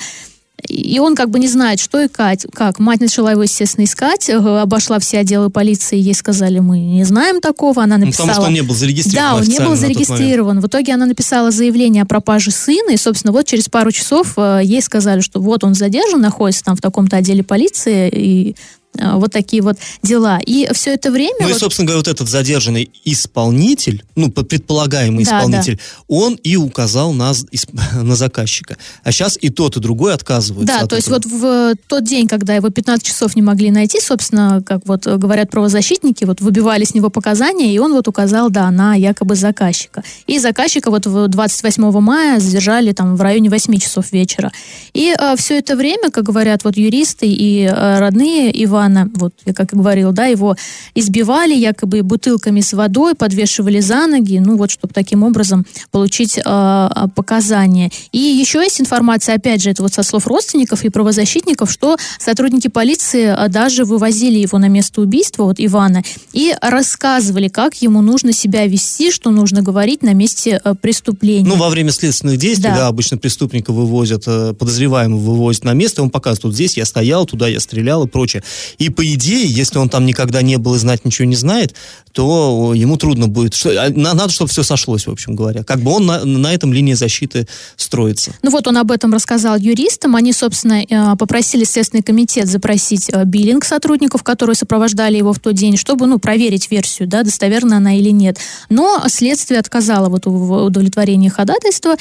И 0.67 0.99
он 0.99 1.15
как 1.15 1.29
бы 1.29 1.39
не 1.39 1.47
знает, 1.47 1.79
что 1.79 2.05
искать. 2.05 2.45
Как? 2.53 2.79
Мать 2.79 2.99
начала 2.99 3.31
его, 3.31 3.43
естественно, 3.43 3.85
искать, 3.85 4.29
э, 4.29 4.35
обошла 4.35 4.99
все 4.99 5.19
отделы 5.19 5.49
полиции, 5.49 5.97
ей 5.97 6.13
сказали, 6.13 6.59
мы 6.59 6.79
не 6.79 7.03
знаем 7.03 7.41
такого. 7.41 7.83
Она 7.83 7.97
написала... 7.97 8.27
Ну, 8.27 8.33
потому 8.33 8.43
что 8.43 8.47
он 8.49 8.53
не 8.53 8.61
был 8.61 8.75
зарегистрирован 8.75 9.31
Да, 9.31 9.35
он 9.35 9.43
не 9.43 9.59
был 9.59 9.75
зарегистрирован. 9.75 10.59
В 10.59 10.67
итоге 10.67 10.93
она 10.93 11.05
написала 11.05 11.51
заявление 11.51 12.03
о 12.03 12.05
пропаже 12.05 12.51
сына, 12.51 12.91
и, 12.91 12.97
собственно, 12.97 13.31
вот 13.31 13.45
через 13.45 13.69
пару 13.69 13.91
часов 13.91 14.33
э, 14.37 14.61
ей 14.63 14.81
сказали, 14.81 15.21
что 15.21 15.39
вот 15.39 15.63
он 15.63 15.73
задержан, 15.73 16.21
находится 16.21 16.63
там 16.63 16.75
в 16.75 16.81
таком-то 16.81 17.17
отделе 17.17 17.43
полиции, 17.43 18.09
и 18.09 18.55
вот 18.93 19.31
такие 19.31 19.61
вот 19.61 19.77
дела. 20.03 20.39
И 20.45 20.67
все 20.73 20.93
это 20.93 21.11
время... 21.11 21.35
Ну 21.39 21.47
вот... 21.47 21.55
и, 21.55 21.59
собственно 21.59 21.85
говоря, 21.85 21.99
вот 21.99 22.07
этот 22.07 22.27
задержанный 22.27 22.91
исполнитель, 23.05 24.03
ну, 24.15 24.31
предполагаемый 24.31 25.23
да, 25.23 25.37
исполнитель, 25.37 25.77
да. 25.77 25.81
он 26.07 26.35
и 26.35 26.55
указал 26.55 27.13
на, 27.13 27.33
на 27.93 28.15
заказчика. 28.15 28.77
А 29.03 29.11
сейчас 29.11 29.37
и 29.39 29.49
тот, 29.49 29.77
и 29.77 29.79
другой 29.79 30.13
отказываются 30.13 30.73
Да, 30.73 30.83
от 30.83 30.89
то 30.89 30.97
этого. 30.97 31.15
есть 31.15 31.25
вот 31.25 31.25
в 31.25 31.75
тот 31.87 32.03
день, 32.03 32.27
когда 32.27 32.55
его 32.55 32.69
15 32.69 33.05
часов 33.05 33.35
не 33.35 33.41
могли 33.41 33.71
найти, 33.71 33.99
собственно, 34.01 34.61
как 34.65 34.85
вот 34.85 35.05
говорят 35.05 35.49
правозащитники, 35.49 36.25
вот 36.25 36.41
выбивали 36.41 36.83
с 36.83 36.93
него 36.93 37.09
показания, 37.09 37.73
и 37.73 37.79
он 37.79 37.93
вот 37.93 38.07
указал, 38.07 38.49
да, 38.49 38.69
на 38.71 38.95
якобы 38.95 39.35
заказчика. 39.35 40.03
И 40.27 40.39
заказчика 40.39 40.89
вот 40.91 41.03
28 41.03 41.99
мая 41.99 42.39
задержали 42.39 42.91
там 42.91 43.15
в 43.15 43.21
районе 43.21 43.49
8 43.49 43.77
часов 43.79 44.11
вечера. 44.11 44.51
И 44.93 45.13
а, 45.17 45.35
все 45.35 45.59
это 45.59 45.75
время, 45.75 46.09
как 46.11 46.25
говорят 46.25 46.63
вот 46.63 46.75
юристы 46.75 47.27
и 47.27 47.65
а, 47.65 47.99
родные 47.99 48.51
Ивана 48.63 48.78
Ивана, 48.79 49.09
вот 49.15 49.33
я 49.45 49.53
как 49.53 49.73
и 49.73 49.75
говорил, 49.75 50.11
да, 50.11 50.25
его 50.25 50.55
избивали 50.95 51.53
якобы 51.53 52.01
бутылками 52.01 52.61
с 52.61 52.73
водой, 52.73 53.13
подвешивали 53.15 53.79
за 53.79 54.07
ноги, 54.07 54.37
ну 54.37 54.57
вот, 54.57 54.71
чтобы 54.71 54.93
таким 54.93 55.23
образом 55.23 55.65
получить 55.91 56.37
э, 56.37 56.89
показания. 57.15 57.91
И 58.11 58.19
еще 58.19 58.59
есть 58.59 58.79
информация, 58.79 59.35
опять 59.35 59.61
же, 59.61 59.69
это 59.69 59.83
вот 59.83 59.93
со 59.93 60.03
слов 60.03 60.27
родственников 60.27 60.85
и 60.85 60.89
правозащитников, 60.89 61.71
что 61.71 61.97
сотрудники 62.19 62.69
полиции 62.69 63.35
даже 63.49 63.83
вывозили 63.83 64.39
его 64.39 64.57
на 64.57 64.69
место 64.69 65.01
убийства, 65.01 65.43
вот 65.43 65.57
Ивана, 65.59 66.03
и 66.31 66.55
рассказывали, 66.61 67.49
как 67.49 67.75
ему 67.81 68.01
нужно 68.01 68.31
себя 68.31 68.65
вести, 68.65 69.11
что 69.11 69.31
нужно 69.31 69.61
говорить 69.61 70.03
на 70.03 70.13
месте 70.13 70.61
преступления. 70.81 71.47
Ну, 71.47 71.57
во 71.57 71.69
время 71.69 71.91
следственных 71.91 72.37
действий, 72.37 72.69
да, 72.69 72.75
да 72.75 72.87
обычно 72.87 73.17
преступника 73.17 73.73
вывозят, 73.73 74.23
э, 74.27 74.53
подозреваемого 74.53 75.19
вывозят 75.19 75.65
на 75.65 75.73
место, 75.73 76.01
он 76.01 76.09
показывает, 76.09 76.43
тут 76.43 76.53
здесь 76.53 76.77
я 76.77 76.85
стоял, 76.85 77.25
туда 77.25 77.47
я 77.47 77.59
стрелял 77.59 78.05
и 78.05 78.07
прочее. 78.07 78.43
И 78.77 78.89
по 78.89 79.05
идее, 79.13 79.45
если 79.45 79.79
он 79.79 79.89
там 79.89 80.05
никогда 80.05 80.41
не 80.41 80.57
был 80.57 80.75
и 80.75 80.79
знать 80.79 81.05
ничего 81.05 81.27
не 81.27 81.35
знает, 81.35 81.75
то 82.11 82.73
ему 82.75 82.97
трудно 82.97 83.27
будет. 83.27 83.55
А, 83.65 83.89
надо, 83.89 84.29
чтобы 84.29 84.49
все 84.49 84.63
сошлось, 84.63 85.07
в 85.07 85.11
общем 85.11 85.35
говоря. 85.35 85.63
Как 85.63 85.79
бы 85.79 85.91
он 85.91 86.05
на, 86.05 86.25
на 86.25 86.53
этом 86.53 86.73
линии 86.73 86.93
защиты 86.93 87.47
строится. 87.75 88.31
Ну 88.41 88.51
вот 88.51 88.67
он 88.67 88.77
об 88.77 88.91
этом 88.91 89.13
рассказал 89.13 89.57
юристам. 89.57 90.15
Они, 90.15 90.33
собственно, 90.33 90.83
э, 90.83 91.15
попросили 91.17 91.63
Следственный 91.63 92.03
комитет 92.03 92.47
запросить 92.47 93.09
э, 93.11 93.23
биллинг 93.25 93.63
сотрудников, 93.63 94.23
которые 94.23 94.55
сопровождали 94.55 95.17
его 95.17 95.33
в 95.33 95.39
тот 95.39 95.55
день, 95.55 95.77
чтобы 95.77 96.07
ну, 96.07 96.19
проверить 96.19 96.71
версию, 96.71 97.07
да, 97.07 97.23
достоверна 97.23 97.77
она 97.77 97.97
или 97.97 98.09
нет. 98.09 98.37
Но 98.69 99.03
следствие 99.07 99.59
отказало 99.59 100.09
вот 100.09 100.25
в 100.25 100.65
удовлетворении 100.65 101.29
ходатайства. 101.29 101.95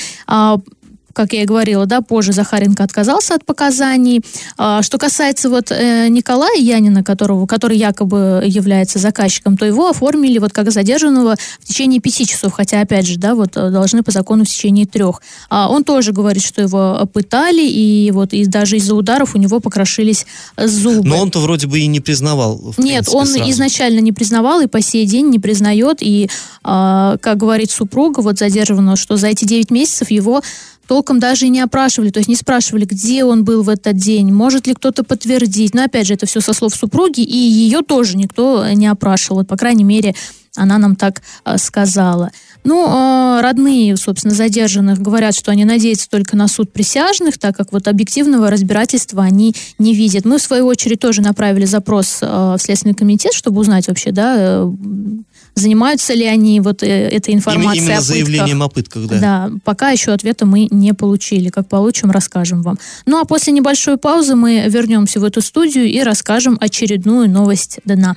Как 1.19 1.33
я 1.33 1.43
и 1.43 1.47
говорила, 1.47 1.85
да, 1.85 2.01
позже 2.01 2.33
Захаренко 2.33 2.85
отказался 2.85 3.35
от 3.35 3.45
показаний. 3.45 4.21
А, 4.57 4.83
что 4.83 4.99
касается 4.99 5.51
вот 5.51 5.73
э, 5.73 6.07
Николая 6.09 6.57
Янина, 6.57 7.03
которого, 7.03 7.45
который 7.47 7.77
якобы 7.77 8.45
является 8.47 9.01
заказчиком, 9.01 9.57
то 9.57 9.67
его 9.67 9.89
оформили 9.89 10.39
вот 10.39 10.53
как 10.53 10.71
задержанного 10.71 11.35
в 11.59 11.65
течение 11.65 12.01
пяти 12.01 12.25
часов, 12.25 12.53
хотя, 12.53 12.81
опять 12.83 13.05
же, 13.05 13.19
да, 13.19 13.35
вот 13.35 13.57
э, 13.57 13.71
должны 13.71 14.05
по 14.05 14.13
закону 14.13 14.45
в 14.45 14.49
течение 14.49 14.87
трех. 14.87 15.21
А 15.51 15.69
он 15.69 15.83
тоже 15.83 16.13
говорит, 16.13 16.45
что 16.45 16.63
его 16.63 17.05
пытали, 17.13 17.67
и 17.67 18.13
вот 18.13 18.33
и 18.33 18.47
даже 18.47 18.77
из-за 18.77 18.95
ударов 18.95 19.35
у 19.35 19.39
него 19.39 19.59
покрошились 19.59 20.25
зубы. 20.57 21.09
Но 21.09 21.21
он-то 21.21 21.41
вроде 21.41 21.67
бы 21.67 21.81
и 21.81 21.89
не 21.89 21.99
признавал. 21.99 22.61
Нет, 22.77 23.07
принципе, 23.07 23.17
он 23.17 23.27
сразу. 23.27 23.51
изначально 23.51 23.99
не 23.99 24.13
признавал 24.13 24.61
и 24.61 24.69
по 24.69 24.81
сей 24.81 25.05
день 25.05 25.31
не 25.31 25.41
признает. 25.41 25.97
И, 26.01 26.31
а, 26.63 27.17
как 27.21 27.39
говорит 27.39 27.73
супруга 27.73 28.21
вот 28.21 28.39
задержанного, 28.39 28.97
что 28.97 29.17
за 29.17 29.27
эти 29.27 29.45
9 29.45 29.73
месяцев 29.73 30.13
его 30.13 30.43
толком 30.89 31.21
даже 31.21 31.47
и 31.47 31.51
не 31.51 31.61
опрашивали, 31.61 32.11
то 32.11 32.19
есть 32.19 32.29
не 32.29 32.35
спрашивали, 32.35 32.87
где 32.87 33.23
он 33.23 33.45
был 33.45 33.63
в 33.63 33.69
этот 33.69 33.97
день, 33.97 34.33
может 34.33 34.67
ли 34.67 34.75
кто-то 34.75 35.05
подтвердить. 35.05 35.75
Но 35.75 35.85
опять 35.85 36.07
же, 36.07 36.15
это 36.15 36.27
все 36.27 36.41
со 36.41 36.55
слов 36.55 36.75
супруги, 36.75 37.21
и 37.21 37.37
ее 37.37 37.83
тоже 37.83 38.17
никто 38.17 38.67
не 38.73 38.87
опрашивал. 38.87 39.45
По 39.45 39.57
крайней 39.57 39.85
мере, 39.85 40.15
она 40.57 40.79
нам 40.79 40.97
так 40.97 41.23
а, 41.45 41.59
сказала. 41.59 42.31
Ну, 42.65 42.87
а, 42.89 43.41
родные, 43.43 43.97
собственно, 43.97 44.35
задержанных 44.35 44.99
говорят, 44.99 45.35
что 45.35 45.51
они 45.51 45.65
надеются 45.65 46.09
только 46.09 46.37
на 46.37 46.49
суд 46.49 46.73
присяжных, 46.73 47.39
так 47.39 47.57
как 47.57 47.73
вот 47.73 47.87
объективного 47.87 48.51
разбирательства 48.51 49.23
они 49.23 49.55
не 49.79 49.95
видят. 49.95 50.25
Мы, 50.25 50.39
в 50.39 50.43
свою 50.43 50.67
очередь, 50.67 51.01
тоже 51.01 51.21
направили 51.21 51.67
запрос 51.67 52.19
в 52.21 52.59
Следственный 52.59 52.95
комитет, 52.95 53.35
чтобы 53.35 53.61
узнать 53.61 53.89
вообще, 53.89 54.11
да, 54.11 54.35
э, 54.39 54.73
занимаются 55.59 56.15
ли 56.15 56.25
они 56.25 56.61
вот 56.61 56.83
э, 56.83 56.87
этой 56.87 57.35
информацией 57.35 57.85
Именно 57.85 57.95
о 57.95 57.99
пытках. 57.99 58.15
заявлением 58.15 58.63
о 58.63 58.69
пытках, 58.69 59.07
да. 59.07 59.19
Да, 59.19 59.51
пока 59.65 59.91
еще 59.91 60.13
ответа 60.13 60.47
мы 60.47 60.69
не 60.71 60.95
получили. 60.95 61.49
Как 61.51 61.69
получим, 61.69 62.11
расскажем 62.11 62.63
вам. 62.63 62.79
Ну 63.07 63.21
а 63.21 63.25
после 63.25 63.53
небольшой 63.53 63.97
паузы 63.99 64.35
мы 64.35 64.65
вернемся 64.69 65.21
в 65.21 65.25
эту 65.25 65.41
студию 65.41 65.87
и 65.87 66.01
расскажем 66.03 66.57
очередную 66.61 67.29
новость 67.29 67.79
дна. 67.85 68.17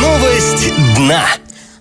Новость 0.00 0.72
дна. 0.96 1.24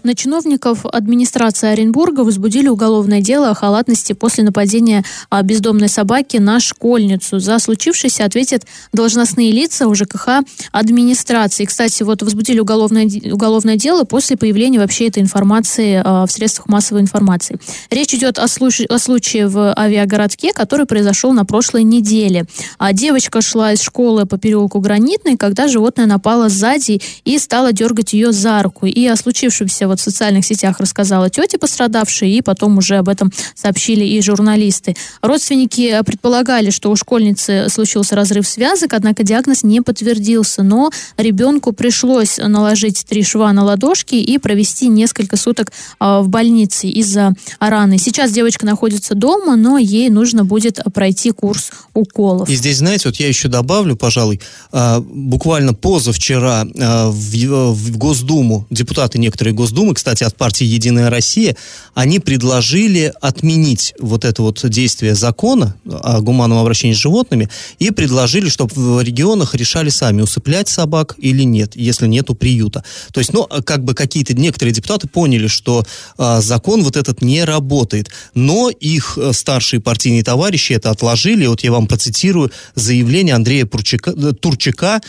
На 0.03 0.15
чиновников 0.15 0.85
администрации 0.85 1.69
Оренбурга 1.69 2.21
возбудили 2.21 2.67
уголовное 2.67 3.21
дело 3.21 3.51
о 3.51 3.53
халатности 3.53 4.13
после 4.13 4.43
нападения 4.43 5.03
бездомной 5.43 5.89
собаки 5.89 6.37
на 6.37 6.59
школьницу. 6.59 7.39
За 7.39 7.59
случившееся 7.59 8.25
ответят 8.25 8.65
должностные 8.93 9.51
лица 9.51 9.87
УЖКХ 9.87 10.43
администрации. 10.71 11.65
Кстати, 11.65 12.01
вот 12.01 12.23
возбудили 12.23 12.59
уголовное, 12.59 13.07
уголовное 13.31 13.75
дело 13.75 14.03
после 14.03 14.37
появления 14.37 14.79
вообще 14.79 15.07
этой 15.07 15.21
информации 15.21 16.01
а, 16.03 16.25
в 16.25 16.31
средствах 16.31 16.67
массовой 16.67 17.01
информации. 17.01 17.59
Речь 17.91 18.13
идет 18.15 18.39
о, 18.39 18.47
случае, 18.47 18.87
о 18.87 18.97
случае 18.97 19.47
в 19.47 19.71
авиагородке, 19.77 20.51
который 20.51 20.87
произошел 20.87 21.31
на 21.31 21.45
прошлой 21.45 21.83
неделе. 21.83 22.45
А 22.79 22.91
девочка 22.91 23.41
шла 23.41 23.73
из 23.73 23.81
школы 23.81 24.25
по 24.25 24.39
переулку 24.39 24.79
Гранитной, 24.79 25.37
когда 25.37 25.67
животное 25.67 26.07
напало 26.07 26.49
сзади 26.49 27.01
и 27.23 27.37
стало 27.37 27.71
дергать 27.71 28.13
ее 28.13 28.31
за 28.31 28.63
руку. 28.63 28.87
И 28.87 29.05
о 29.05 29.15
случившемся 29.15 29.90
вот 29.91 29.99
в 29.99 30.03
социальных 30.03 30.45
сетях 30.45 30.79
рассказала 30.79 31.29
тете 31.29 31.57
пострадавшей, 31.57 32.31
и 32.31 32.41
потом 32.41 32.77
уже 32.77 32.97
об 32.97 33.09
этом 33.09 33.31
сообщили 33.55 34.03
и 34.05 34.21
журналисты. 34.21 34.95
Родственники 35.21 36.01
предполагали, 36.05 36.69
что 36.71 36.89
у 36.89 36.95
школьницы 36.95 37.67
случился 37.69 38.15
разрыв 38.15 38.47
связок, 38.47 38.93
однако 38.93 39.23
диагноз 39.23 39.63
не 39.63 39.81
подтвердился, 39.81 40.63
но 40.63 40.91
ребенку 41.17 41.73
пришлось 41.73 42.37
наложить 42.37 43.05
три 43.07 43.23
шва 43.23 43.51
на 43.53 43.63
ладошки 43.63 44.15
и 44.15 44.37
провести 44.37 44.87
несколько 44.87 45.37
суток 45.37 45.71
а, 45.99 46.21
в 46.21 46.29
больнице 46.29 46.87
из-за 46.87 47.33
раны. 47.59 47.97
Сейчас 47.97 48.31
девочка 48.31 48.65
находится 48.65 49.13
дома, 49.13 49.55
но 49.55 49.77
ей 49.77 50.09
нужно 50.09 50.45
будет 50.45 50.79
пройти 50.93 51.31
курс 51.31 51.71
уколов. 51.93 52.49
И 52.49 52.55
здесь, 52.55 52.77
знаете, 52.77 53.09
вот 53.09 53.17
я 53.17 53.27
еще 53.27 53.47
добавлю, 53.47 53.95
пожалуй, 53.95 54.39
а, 54.71 55.01
буквально 55.01 55.73
позавчера 55.73 56.65
а, 56.79 57.09
в 57.09 57.97
Госдуму, 57.97 58.65
депутаты 58.69 59.19
некоторые 59.19 59.53
Госдумы, 59.53 59.80
кстати, 59.93 60.23
от 60.23 60.35
партии 60.35 60.65
«Единая 60.65 61.09
Россия», 61.09 61.55
они 61.93 62.19
предложили 62.19 63.13
отменить 63.21 63.93
вот 63.99 64.25
это 64.25 64.41
вот 64.41 64.61
действие 64.69 65.15
закона 65.15 65.75
о 65.85 66.21
гуманном 66.21 66.57
обращении 66.59 66.93
с 66.93 66.97
животными 66.97 67.49
и 67.79 67.91
предложили, 67.91 68.49
чтобы 68.49 68.73
в 68.75 69.01
регионах 69.01 69.55
решали 69.55 69.89
сами, 69.89 70.21
усыплять 70.21 70.69
собак 70.69 71.15
или 71.17 71.43
нет, 71.43 71.75
если 71.75 72.07
нету 72.07 72.35
приюта. 72.35 72.83
То 73.11 73.19
есть, 73.19 73.33
ну, 73.33 73.47
как 73.65 73.83
бы 73.83 73.93
какие-то 73.93 74.33
некоторые 74.33 74.73
депутаты 74.73 75.07
поняли, 75.07 75.47
что 75.47 75.85
а, 76.17 76.41
закон 76.41 76.83
вот 76.83 76.97
этот 76.97 77.21
не 77.21 77.43
работает, 77.43 78.09
но 78.33 78.69
их 78.69 79.17
э, 79.17 79.33
старшие 79.33 79.79
партийные 79.79 80.23
товарищи 80.23 80.73
это 80.73 80.89
отложили. 80.91 81.45
Вот 81.47 81.63
я 81.63 81.71
вам 81.71 81.87
процитирую 81.87 82.51
заявление 82.75 83.35
Андрея 83.35 83.65
Пурчака, 83.65 84.11
э, 84.11 84.33
Турчака, 84.33 85.01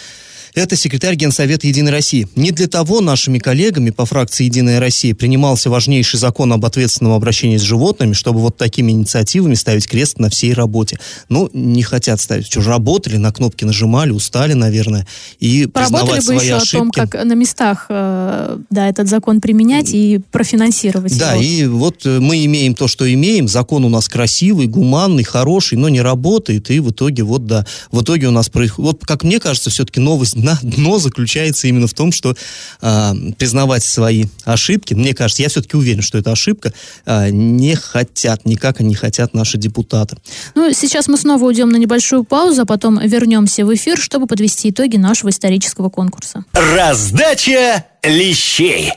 это 0.54 0.76
секретарь 0.76 1.14
Генсовета 1.14 1.66
Единой 1.66 1.92
России. 1.92 2.28
Не 2.36 2.50
для 2.50 2.68
того 2.68 3.00
нашими 3.00 3.38
коллегами 3.38 3.90
по 3.90 4.04
фракции 4.04 4.44
Единая 4.44 4.80
Россия 4.80 5.14
принимался 5.14 5.70
важнейший 5.70 6.18
закон 6.18 6.52
об 6.52 6.64
ответственном 6.64 7.14
обращении 7.14 7.56
с 7.56 7.62
животными, 7.62 8.12
чтобы 8.12 8.40
вот 8.40 8.56
такими 8.56 8.92
инициативами 8.92 9.54
ставить 9.54 9.86
крест 9.88 10.18
на 10.18 10.28
всей 10.28 10.52
работе. 10.52 10.98
Ну, 11.28 11.48
не 11.52 11.82
хотят 11.82 12.20
ставить. 12.20 12.46
Что, 12.46 12.62
работали, 12.62 13.16
на 13.16 13.32
кнопки 13.32 13.64
нажимали, 13.64 14.10
устали, 14.10 14.52
наверное, 14.52 15.06
и 15.40 15.66
Поработали 15.66 16.20
признавать 16.20 16.20
бы 16.20 16.22
свои 16.24 16.46
еще 16.46 16.56
ошибки. 16.56 16.76
о 16.76 16.78
том, 16.78 16.90
как 16.90 17.24
на 17.24 17.32
местах 17.32 17.86
э, 17.88 18.58
да, 18.70 18.88
этот 18.88 19.08
закон 19.08 19.40
применять 19.40 19.90
и 19.94 20.20
профинансировать 20.30 21.16
Да, 21.18 21.32
его. 21.34 21.42
и 21.42 21.66
вот 21.66 22.04
э, 22.04 22.20
мы 22.20 22.44
имеем 22.44 22.74
то, 22.74 22.88
что 22.88 23.10
имеем. 23.12 23.48
Закон 23.48 23.84
у 23.84 23.88
нас 23.88 24.08
красивый, 24.08 24.66
гуманный, 24.66 25.24
хороший, 25.24 25.78
но 25.78 25.88
не 25.88 26.00
работает. 26.02 26.70
И 26.70 26.80
в 26.80 26.90
итоге 26.90 27.22
вот, 27.22 27.46
да, 27.46 27.66
в 27.90 28.02
итоге 28.02 28.28
у 28.28 28.32
нас 28.32 28.48
происходит... 28.48 28.92
Вот, 28.92 29.06
как 29.06 29.24
мне 29.24 29.40
кажется, 29.40 29.70
все-таки 29.70 30.00
новость 30.00 30.36
на 30.42 30.58
дно 30.62 30.98
заключается 30.98 31.68
именно 31.68 31.86
в 31.86 31.94
том, 31.94 32.12
что 32.12 32.34
а, 32.80 33.14
признавать 33.38 33.84
свои 33.84 34.24
ошибки, 34.44 34.94
мне 34.94 35.14
кажется, 35.14 35.42
я 35.42 35.48
все-таки 35.48 35.76
уверен, 35.76 36.02
что 36.02 36.18
это 36.18 36.32
ошибка, 36.32 36.72
а, 37.06 37.30
не 37.30 37.74
хотят, 37.74 38.44
никак 38.44 38.80
не 38.80 38.94
хотят 38.94 39.34
наши 39.34 39.58
депутаты. 39.58 40.16
Ну, 40.54 40.72
сейчас 40.72 41.08
мы 41.08 41.16
снова 41.16 41.44
уйдем 41.44 41.68
на 41.70 41.76
небольшую 41.76 42.24
паузу, 42.24 42.62
а 42.62 42.66
потом 42.66 42.98
вернемся 43.00 43.64
в 43.64 43.74
эфир, 43.74 43.98
чтобы 43.98 44.26
подвести 44.26 44.70
итоги 44.70 44.96
нашего 44.96 45.30
исторического 45.30 45.88
конкурса. 45.88 46.44
Раздача 46.52 47.84
лещей. 48.02 48.92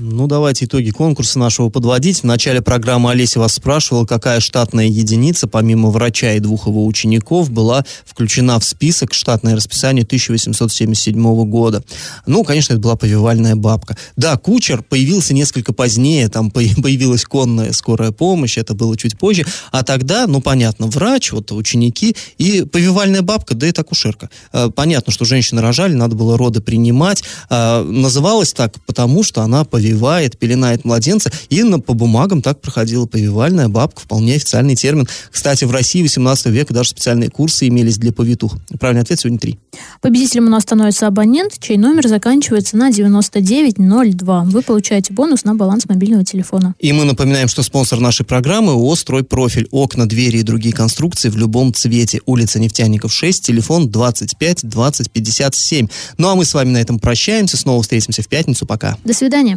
Ну, 0.00 0.28
давайте 0.28 0.66
итоги 0.66 0.90
конкурса 0.90 1.40
нашего 1.40 1.70
подводить. 1.70 2.20
В 2.20 2.24
начале 2.24 2.62
программы 2.62 3.10
Олеся 3.10 3.40
вас 3.40 3.54
спрашивала, 3.54 4.06
какая 4.06 4.38
штатная 4.38 4.86
единица, 4.86 5.48
помимо 5.48 5.90
врача 5.90 6.34
и 6.34 6.38
двух 6.38 6.68
его 6.68 6.86
учеников, 6.86 7.50
была 7.50 7.84
включена 8.06 8.60
в 8.60 8.64
список 8.64 9.12
штатное 9.12 9.56
расписание 9.56 10.04
1877 10.04 11.44
года. 11.50 11.82
Ну, 12.26 12.44
конечно, 12.44 12.74
это 12.74 12.80
была 12.82 12.94
повивальная 12.94 13.56
бабка. 13.56 13.96
Да, 14.14 14.36
кучер 14.36 14.84
появился 14.84 15.34
несколько 15.34 15.72
позднее, 15.72 16.28
там 16.28 16.50
по- 16.52 16.60
появилась 16.80 17.24
конная 17.24 17.72
скорая 17.72 18.12
помощь, 18.12 18.56
это 18.56 18.74
было 18.74 18.96
чуть 18.96 19.18
позже. 19.18 19.46
А 19.72 19.82
тогда, 19.82 20.28
ну, 20.28 20.40
понятно, 20.40 20.86
врач, 20.86 21.32
вот 21.32 21.50
ученики 21.50 22.14
и 22.36 22.62
повивальная 22.62 23.22
бабка, 23.22 23.56
да 23.56 23.66
и 23.66 23.72
акушерка. 23.76 24.30
Э, 24.52 24.70
Понятно, 24.72 25.12
что 25.12 25.24
женщины 25.24 25.60
рожали, 25.60 25.94
надо 25.94 26.14
было 26.14 26.38
роды 26.38 26.60
принимать. 26.60 27.24
А, 27.50 27.82
Называлась 27.82 28.52
так, 28.52 28.74
потому 28.86 29.24
что 29.24 29.42
она 29.42 29.64
повивает, 29.88 30.38
пеленает 30.38 30.84
младенца. 30.84 31.30
И 31.48 31.62
на, 31.62 31.80
по 31.80 31.94
бумагам 31.94 32.42
так 32.42 32.60
проходила 32.60 33.06
повивальная 33.06 33.68
бабка, 33.68 34.02
вполне 34.02 34.34
официальный 34.34 34.76
термин. 34.76 35.08
Кстати, 35.30 35.64
в 35.64 35.70
России 35.70 36.02
18 36.02 36.46
века 36.46 36.74
даже 36.74 36.90
специальные 36.90 37.30
курсы 37.30 37.68
имелись 37.68 37.96
для 37.96 38.12
повитух. 38.12 38.56
Правильный 38.78 39.02
ответ 39.02 39.20
сегодня 39.20 39.38
три. 39.38 39.58
Победителем 40.00 40.46
у 40.46 40.50
нас 40.50 40.64
становится 40.64 41.06
абонент, 41.06 41.54
чей 41.58 41.76
номер 41.76 42.08
заканчивается 42.08 42.76
на 42.76 42.90
9902. 42.90 44.44
Вы 44.44 44.62
получаете 44.62 45.12
бонус 45.12 45.44
на 45.44 45.54
баланс 45.54 45.86
мобильного 45.88 46.24
телефона. 46.24 46.74
И 46.78 46.92
мы 46.92 47.04
напоминаем, 47.04 47.48
что 47.48 47.62
спонсор 47.62 48.00
нашей 48.00 48.26
программы 48.26 48.72
ООО 48.72 48.94
«Стройпрофиль». 48.96 49.68
Окна, 49.70 50.08
двери 50.08 50.38
и 50.38 50.42
другие 50.42 50.74
конструкции 50.74 51.30
в 51.30 51.36
любом 51.36 51.72
цвете. 51.72 52.20
Улица 52.26 52.58
Нефтяников 52.60 53.12
6, 53.12 53.44
телефон 53.44 53.90
25 53.90 54.68
20 54.68 55.10
57. 55.10 55.88
Ну 56.18 56.28
а 56.28 56.34
мы 56.34 56.44
с 56.44 56.54
вами 56.54 56.70
на 56.70 56.78
этом 56.78 56.98
прощаемся. 56.98 57.56
Снова 57.56 57.82
встретимся 57.82 58.22
в 58.22 58.28
пятницу. 58.28 58.66
Пока. 58.66 58.96
До 59.04 59.14
свидания. 59.14 59.56